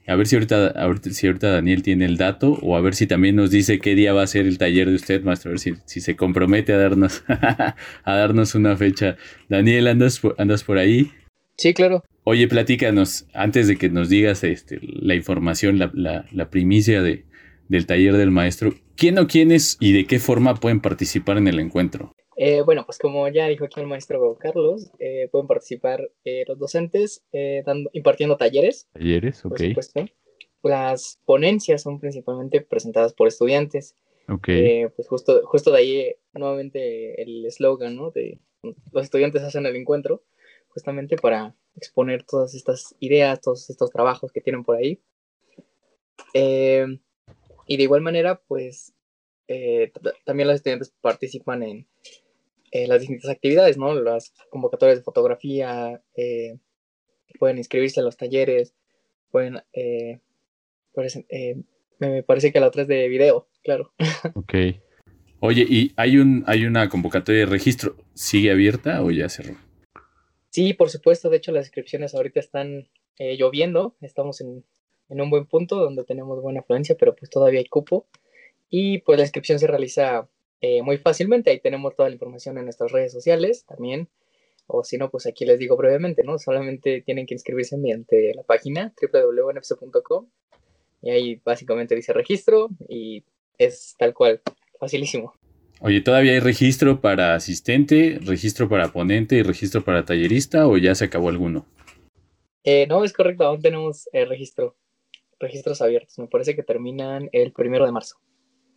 [0.07, 3.07] A ver si ahorita, ahorita- si ahorita Daniel tiene el dato o a ver si
[3.07, 5.49] también nos dice qué día va a ser el taller de usted, maestro.
[5.49, 7.75] A ver si, si se compromete a darnos, a
[8.05, 9.17] darnos una fecha.
[9.49, 11.11] Daniel, ¿andas por, andas por ahí?
[11.57, 12.03] Sí, claro.
[12.23, 17.25] Oye, platícanos, antes de que nos digas este, la información, la, la- la primicia de,
[17.69, 21.59] del taller del maestro, ¿quién o quiénes y de qué forma pueden participar en el
[21.59, 22.13] encuentro?
[22.37, 26.59] Eh, bueno, pues como ya dijo aquí el maestro Carlos, eh, pueden participar eh, los
[26.59, 27.23] docentes
[27.65, 29.59] dando, impartiendo talleres, Talleres, por ok.
[29.59, 30.05] supuesto.
[30.61, 33.95] Las ponencias son principalmente presentadas por estudiantes.
[34.27, 34.49] Ok.
[34.95, 38.11] Pues justo, justo de ahí nuevamente el eslogan, ¿no?
[38.11, 38.39] De
[38.91, 40.23] los estudiantes hacen el encuentro,
[40.69, 44.99] justamente para exponer todas estas ideas, todos estos trabajos que tienen por ahí.
[46.33, 48.93] Y de igual manera, pues
[50.25, 51.87] también los estudiantes participan en
[52.87, 53.93] las distintas actividades, ¿no?
[53.95, 56.57] Las convocatorias de fotografía, eh,
[57.39, 58.73] pueden inscribirse a los talleres,
[59.31, 60.19] pueden, eh,
[61.99, 63.93] me parece que la otra es de video, claro.
[64.35, 64.53] Ok.
[65.39, 67.97] Oye, ¿y hay, un, hay una convocatoria de registro?
[68.13, 69.55] ¿Sigue abierta o ya cerró?
[70.49, 71.29] Sí, por supuesto.
[71.29, 72.87] De hecho, las inscripciones ahorita están
[73.19, 73.95] lloviendo.
[74.01, 74.63] Estamos en,
[75.09, 78.07] en, un buen punto donde tenemos buena afluencia, pero pues todavía hay cupo.
[78.69, 80.29] Y pues la inscripción se realiza
[80.61, 81.49] eh, muy fácilmente.
[81.49, 84.09] Ahí tenemos toda la información en nuestras redes sociales también.
[84.67, 86.39] O si no, pues aquí les digo brevemente, ¿no?
[86.39, 90.27] Solamente tienen que inscribirse mediante la página www.nfc.com
[91.01, 93.23] y ahí básicamente dice registro y
[93.57, 94.41] es tal cual,
[94.79, 95.33] facilísimo.
[95.81, 100.95] Oye, ¿todavía hay registro para asistente, registro para ponente y registro para tallerista o ya
[100.95, 101.67] se acabó alguno?
[102.63, 104.75] Eh, no, es correcto, aún tenemos eh, registro,
[105.39, 106.17] registros abiertos.
[106.17, 108.15] Me parece que terminan el primero de marzo.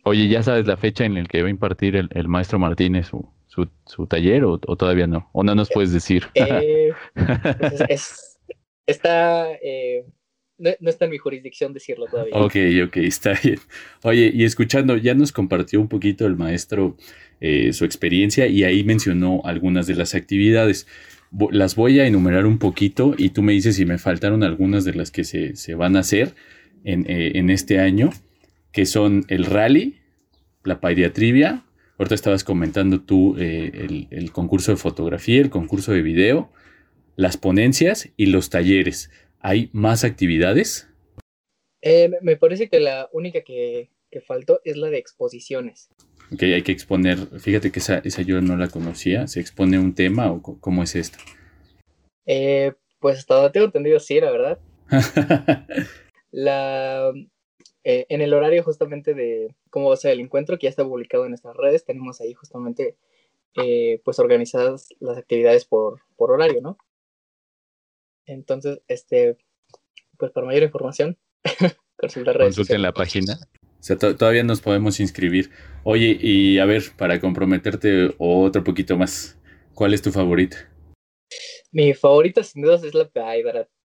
[0.09, 3.11] Oye, ¿ya sabes la fecha en la que va a impartir el, maestro Martínez
[3.45, 5.29] su, taller o, todavía no?
[5.33, 6.23] ¿O no nos puedes decir?
[6.33, 6.91] Eh,
[7.87, 8.39] pues
[8.87, 10.05] está, eh,
[10.57, 12.33] no, está en mi jurisdicción decirlo todavía.
[12.33, 12.55] Ok,
[12.87, 13.59] ok, está bien.
[14.01, 16.97] Oye, y escuchando, ya nos compartió un poquito el maestro
[17.39, 20.87] eh, su experiencia y ahí mencionó algunas de las actividades.
[21.51, 24.95] Las voy a enumerar un poquito y tú me dices si me faltaron algunas de
[24.95, 26.33] las que se, van a hacer
[26.83, 28.09] en, en este año
[28.71, 29.98] que son el rally,
[30.63, 31.65] la paidiatrivia,
[31.97, 36.51] ahorita estabas comentando tú eh, el, concurso de fotografía, el concurso de video,
[37.15, 39.11] las ponencias y los talleres.
[39.39, 40.89] ¿Hay más actividades?
[41.81, 43.89] Eh, me parece que la única que,
[44.25, 45.89] faltó es la de exposiciones.
[46.33, 49.93] Ok, hay que exponer, fíjate que esa, esa yo no la conocía, ¿se expone un
[49.93, 51.17] tema o cómo es esto?
[52.25, 54.59] Eh, pues hasta donde tengo entendido sí, la verdad.
[56.31, 57.11] la,
[57.83, 60.83] eh, en el horario justamente de cómo va a ser el encuentro, que ya está
[60.83, 62.97] publicado en nuestras redes, tenemos ahí justamente
[63.55, 66.77] eh, pues organizadas las actividades por, por horario, ¿no?
[68.25, 69.37] Entonces, este,
[70.17, 71.17] pues para mayor información,
[71.97, 72.55] consulta redes.
[72.55, 73.39] Consulten la página.
[73.79, 75.51] O sea, todavía nos podemos inscribir.
[75.83, 79.39] Oye, y a ver, para comprometerte otro poquito más,
[79.73, 80.69] ¿cuál es tu favorita?
[81.71, 83.09] Mi favorita sin dudas es la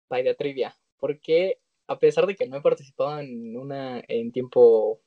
[0.08, 5.02] Paida Trivia, porque a pesar de que no he participado en una en tiempo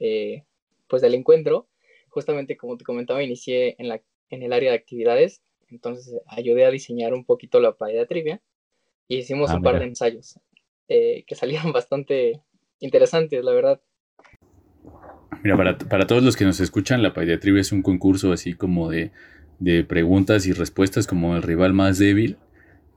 [0.00, 0.44] eh,
[0.88, 1.68] pues del encuentro,
[2.08, 6.70] justamente como te comentaba, inicié en, la, en el área de actividades, entonces ayudé a
[6.70, 8.40] diseñar un poquito la paella trivia.
[9.06, 10.38] Y hicimos ah, un par de ensayos
[10.88, 12.40] eh, que salieron bastante
[12.80, 13.80] interesantes, la verdad.
[15.42, 18.90] Mira, para, todos los que nos escuchan, la paella trivia es un concurso así como
[18.90, 19.12] de,
[19.60, 22.38] de preguntas y respuestas como el rival más débil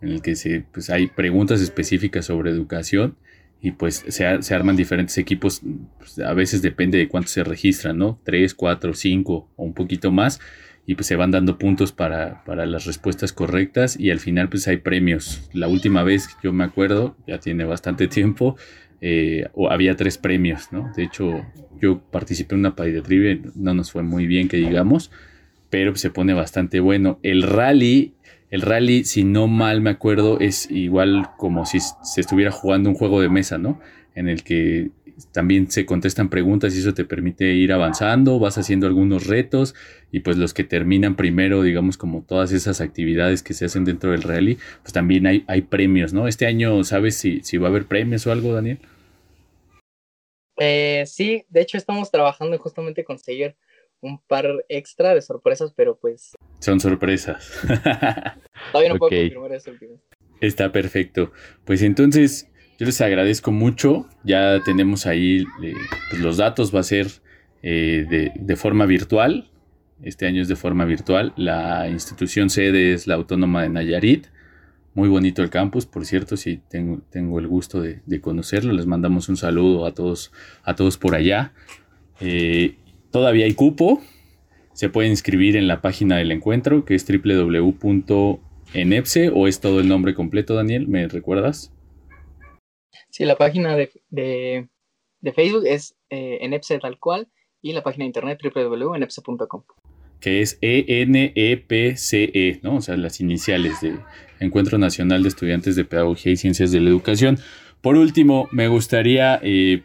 [0.02, 3.16] en el que se, pues, hay preguntas específicas sobre educación
[3.62, 5.62] y pues se, se arman diferentes equipos,
[6.00, 8.20] pues, a veces depende de cuánto se registran, ¿no?
[8.24, 10.40] Tres, cuatro, cinco o un poquito más
[10.86, 14.68] y pues se van dando puntos para, para, las respuestas correctas y al final pues
[14.68, 15.48] hay premios.
[15.54, 18.58] La última vez yo me acuerdo, ya tiene bastante tiempo,
[19.00, 20.92] eh, había tres premios, ¿no?
[20.96, 21.46] De hecho
[21.80, 25.12] yo participé en una trivia, no nos fue muy bien que digamos,
[25.70, 27.20] pero se pone bastante bueno.
[27.24, 28.16] El rally
[28.52, 32.96] el rally, si no mal me acuerdo, es igual como si se estuviera jugando un
[32.96, 33.80] juego de mesa, ¿no?
[34.14, 34.92] En el que
[35.32, 39.74] también se contestan preguntas y eso te permite ir avanzando, vas haciendo algunos retos
[40.12, 44.12] y pues los que terminan primero, digamos como todas esas actividades que se hacen dentro
[44.12, 46.28] del rally, pues también hay, premios, ¿no?
[46.28, 48.80] Este año, ¿sabes si, si va a haber premios o algo, Daniel?
[50.58, 53.56] Eh, sí, de hecho estamos trabajando en justamente conseguir
[54.02, 56.32] un par extra de sorpresas, pero pues...
[56.60, 57.52] Son sorpresas.
[58.72, 59.72] Todavía no puedo confirmar eso.
[60.42, 61.32] Está perfecto.
[61.66, 62.50] Pues entonces,
[62.80, 64.08] yo les agradezco mucho.
[64.24, 65.74] Ya tenemos ahí eh,
[66.10, 67.08] pues los datos, va a ser
[67.62, 69.52] eh, de, forma virtual.
[70.02, 71.34] Este año es de forma virtual.
[71.38, 74.28] La institución sede es la Autónoma de Nayarit.
[74.96, 78.74] Muy bonito el campus, por cierto, si tengo, tengo el gusto de, conocerlo.
[78.74, 80.32] Les mandamos un saludo a todos,
[80.64, 81.54] a todos por allá.
[82.20, 82.78] Eh,
[83.12, 84.02] Todavía hay cupo.
[84.74, 88.40] Se puede inscribir en la página del encuentro, que es www.enepse,
[89.30, 91.74] o es todo el nombre completo, Daniel, ¿me recuerdas?
[93.10, 94.70] Sí, la página de,
[95.36, 97.28] Facebook es eh, enepse tal cual,
[97.62, 99.64] y la página de internet www.enepse.com.
[100.22, 102.78] Que es E-N-E-P-C-E, -E, ¿no?
[102.78, 104.00] O sea, las iniciales de
[104.40, 107.40] Encuentro Nacional de Estudiantes de Pedagogía y Ciencias de la Educación.
[107.82, 109.84] Por último, me gustaría eh,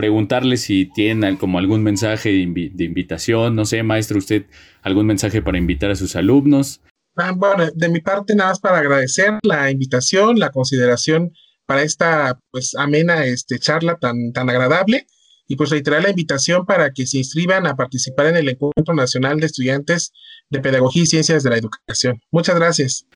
[0.00, 4.46] preguntarle si tienen como algún mensaje de, invitación, no sé, maestro, usted
[4.80, 6.80] algún mensaje para invitar a sus alumnos.
[7.16, 11.32] Ah, bueno, de mi parte nada más para agradecer la invitación, la consideración
[11.66, 15.06] para esta pues amena este, charla tan, tan agradable
[15.46, 19.38] y pues reiterar la invitación para que se inscriban a participar en el Encuentro Nacional
[19.38, 20.14] de Estudiantes
[20.48, 22.22] de Pedagogía y Ciencias de la Educación.
[22.30, 23.06] Muchas gracias.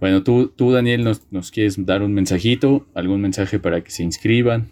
[0.00, 4.02] Bueno, tú, tú Daniel, nos, nos quieres dar un mensajito, algún mensaje para que se
[4.02, 4.70] inscriban.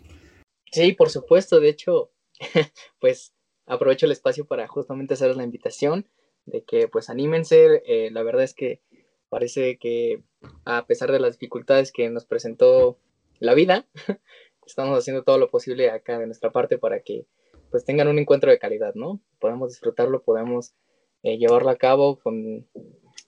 [0.72, 1.60] Sí, por supuesto.
[1.60, 2.10] De hecho,
[3.00, 3.34] pues
[3.66, 6.08] aprovecho el espacio para justamente hacer la invitación
[6.46, 7.82] de que pues anímense.
[7.86, 8.80] Eh, la verdad es que
[9.28, 10.22] parece que
[10.64, 12.98] a pesar de las dificultades que nos presentó
[13.38, 13.86] la vida,
[14.66, 17.26] estamos haciendo todo lo posible acá de nuestra parte para que
[17.70, 19.20] pues tengan un encuentro de calidad, ¿no?
[19.38, 20.74] Podemos disfrutarlo, podemos
[21.22, 22.66] eh, llevarlo a cabo con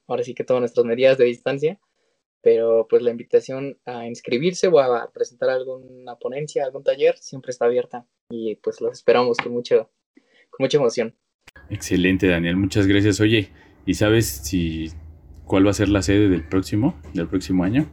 [0.07, 1.79] ahora sí que todas nuestras medidas de distancia
[2.43, 7.67] pero pues la invitación a inscribirse o a presentar alguna ponencia, algún taller, siempre está
[7.67, 9.91] abierta y pues los esperamos con, mucho,
[10.51, 11.15] con mucha emoción.
[11.69, 13.21] Excelente, Daniel, muchas gracias.
[13.21, 13.51] Oye,
[13.87, 14.91] ¿y sabes si
[15.45, 17.91] cuál va a ser la sede del próximo, del próximo año?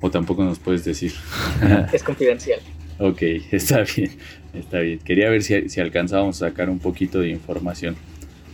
[0.00, 1.12] ¿O tampoco nos puedes decir?
[1.92, 2.60] es confidencial.
[2.98, 4.10] ok, está bien,
[4.54, 4.98] está bien.
[5.00, 7.96] Quería ver si, si alcanzábamos a sacar un poquito de información.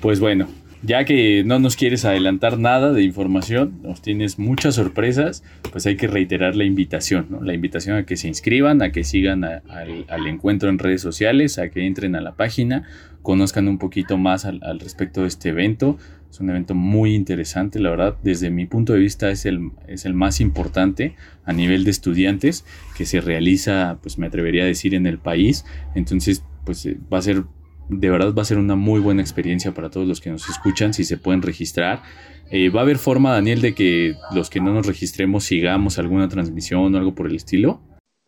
[0.01, 0.49] Pues bueno,
[0.83, 5.97] ya que no nos quieres adelantar nada de información, nos tienes muchas sorpresas, pues hay
[5.97, 7.41] que reiterar la invitación, ¿no?
[7.41, 11.69] La invitación a que se inscriban, a que sigan al, encuentro en redes sociales, a
[11.71, 12.83] que entren a la página,
[13.23, 15.99] conozcan un poquito más al, respecto de este evento.
[16.29, 20.05] Es un evento muy interesante, la verdad, desde mi punto de vista es el, es
[20.05, 21.15] el más importante
[21.45, 22.65] a nivel de estudiantes
[22.97, 25.65] que se realiza, pues me atrevería a decir, en el país.
[25.95, 27.45] Entonces, pues eh, va a ser
[27.93, 30.95] de verdad va a ser una muy buena experiencia para todos los que nos escuchan,
[30.95, 32.03] si se pueden registrar.
[32.51, 36.29] Eh, ¿Va a haber forma, Daniel, de que los que no nos registremos sigamos alguna
[36.29, 37.81] transmisión o algo por el estilo?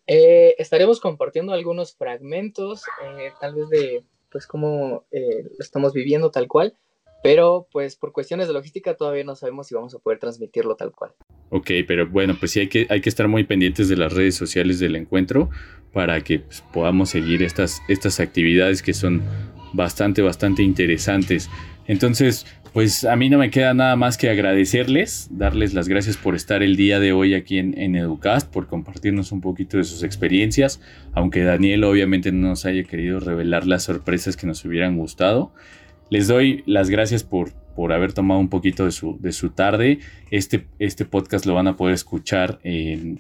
[0.07, 6.49] Eh, estaremos compartiendo algunos fragmentos, eh, tal vez de pues cómo lo estamos viviendo tal
[6.49, 6.75] cual,
[7.23, 10.91] pero pues por cuestiones de logística todavía no sabemos si vamos a poder transmitirlo tal
[10.91, 11.13] cual.
[11.51, 14.35] Ok, pero bueno, pues sí hay que, hay que estar muy pendientes de las redes
[14.35, 15.51] sociales del encuentro
[15.95, 19.23] para que pues, podamos seguir estas, estas actividades que son
[19.75, 21.51] bastante, bastante interesantes.
[21.87, 26.35] Entonces, pues a mí no me queda nada más que agradecerles, darles las gracias por
[26.35, 30.03] estar el día de hoy aquí en, en, Educast, por compartirnos un poquito de sus
[30.03, 30.81] experiencias,
[31.13, 35.53] aunque Daniel obviamente no nos haya querido revelar las sorpresas que nos hubieran gustado.
[36.11, 39.99] Les doy las gracias por, por haber tomado un poquito de su, de su tarde.
[40.31, 43.17] Este, este podcast lo van a poder escuchar, eh,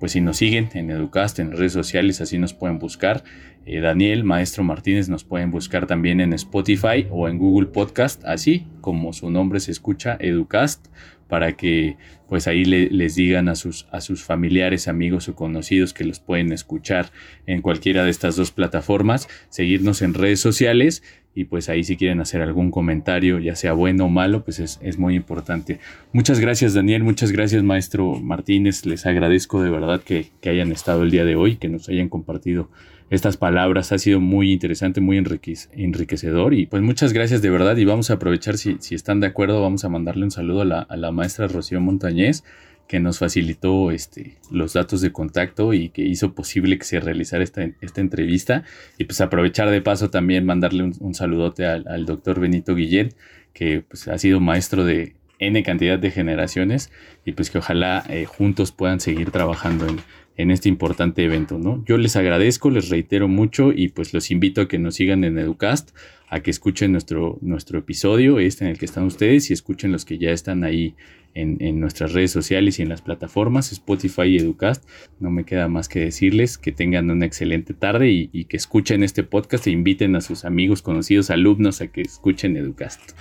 [0.00, 3.24] pues si nos siguen en Educast, en redes sociales, así nos pueden buscar.
[3.66, 8.66] Eh, Daniel, Maestro Martínez, nos pueden buscar también en Spotify o en Google Podcast, así
[8.80, 10.88] como su nombre se escucha, Educast,
[11.28, 11.96] para que
[12.28, 16.52] pues ahí les digan a sus, a sus familiares, amigos o conocidos que los pueden
[16.52, 17.10] escuchar
[17.46, 21.02] en cualquiera de estas dos plataformas, seguirnos en redes sociales
[21.34, 24.98] y pues ahí si quieren hacer algún comentario, ya sea bueno o malo, pues es,
[24.98, 25.80] muy importante.
[26.12, 31.02] Muchas gracias Daniel, muchas gracias maestro Martínez, les agradezco de verdad que, que hayan estado
[31.02, 32.68] el día de hoy, que nos hayan compartido
[33.10, 33.92] estas palabras.
[33.92, 38.14] Ha sido muy interesante, muy enriquecedor y pues muchas gracias de verdad y vamos a
[38.14, 41.10] aprovechar, si, si están de acuerdo, vamos a mandarle un saludo a la, a la
[41.12, 42.44] maestra Rocío Montañez
[42.88, 47.42] que nos facilitó este, los datos de contacto y que hizo posible que se realizara
[47.42, 48.64] esta, esta entrevista.
[48.98, 53.14] Y pues aprovechar de paso también mandarle un, saludote al, doctor Benito Guillén,
[53.52, 56.90] que pues ha sido maestro de N cantidad de generaciones
[57.24, 59.98] y pues que ojalá eh, juntos puedan seguir trabajando en,
[60.36, 61.84] en este importante evento, ¿no?
[61.86, 65.38] Yo les agradezco, les reitero mucho y pues los invito a que nos sigan en
[65.38, 65.90] Educast,
[66.28, 70.04] a que escuchen nuestro, nuestro episodio, este en el que están ustedes, y escuchen los
[70.04, 70.96] que ya están ahí
[71.34, 74.84] en, en, nuestras redes sociales y en las plataformas, Spotify y Educast.
[75.20, 79.02] No me queda más que decirles que tengan una excelente tarde y, y que escuchen
[79.02, 83.12] este podcast e inviten a sus amigos, conocidos, alumnos a que escuchen Educast.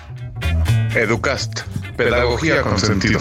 [0.95, 1.61] Educast,
[1.97, 3.20] pedagogía con sentido.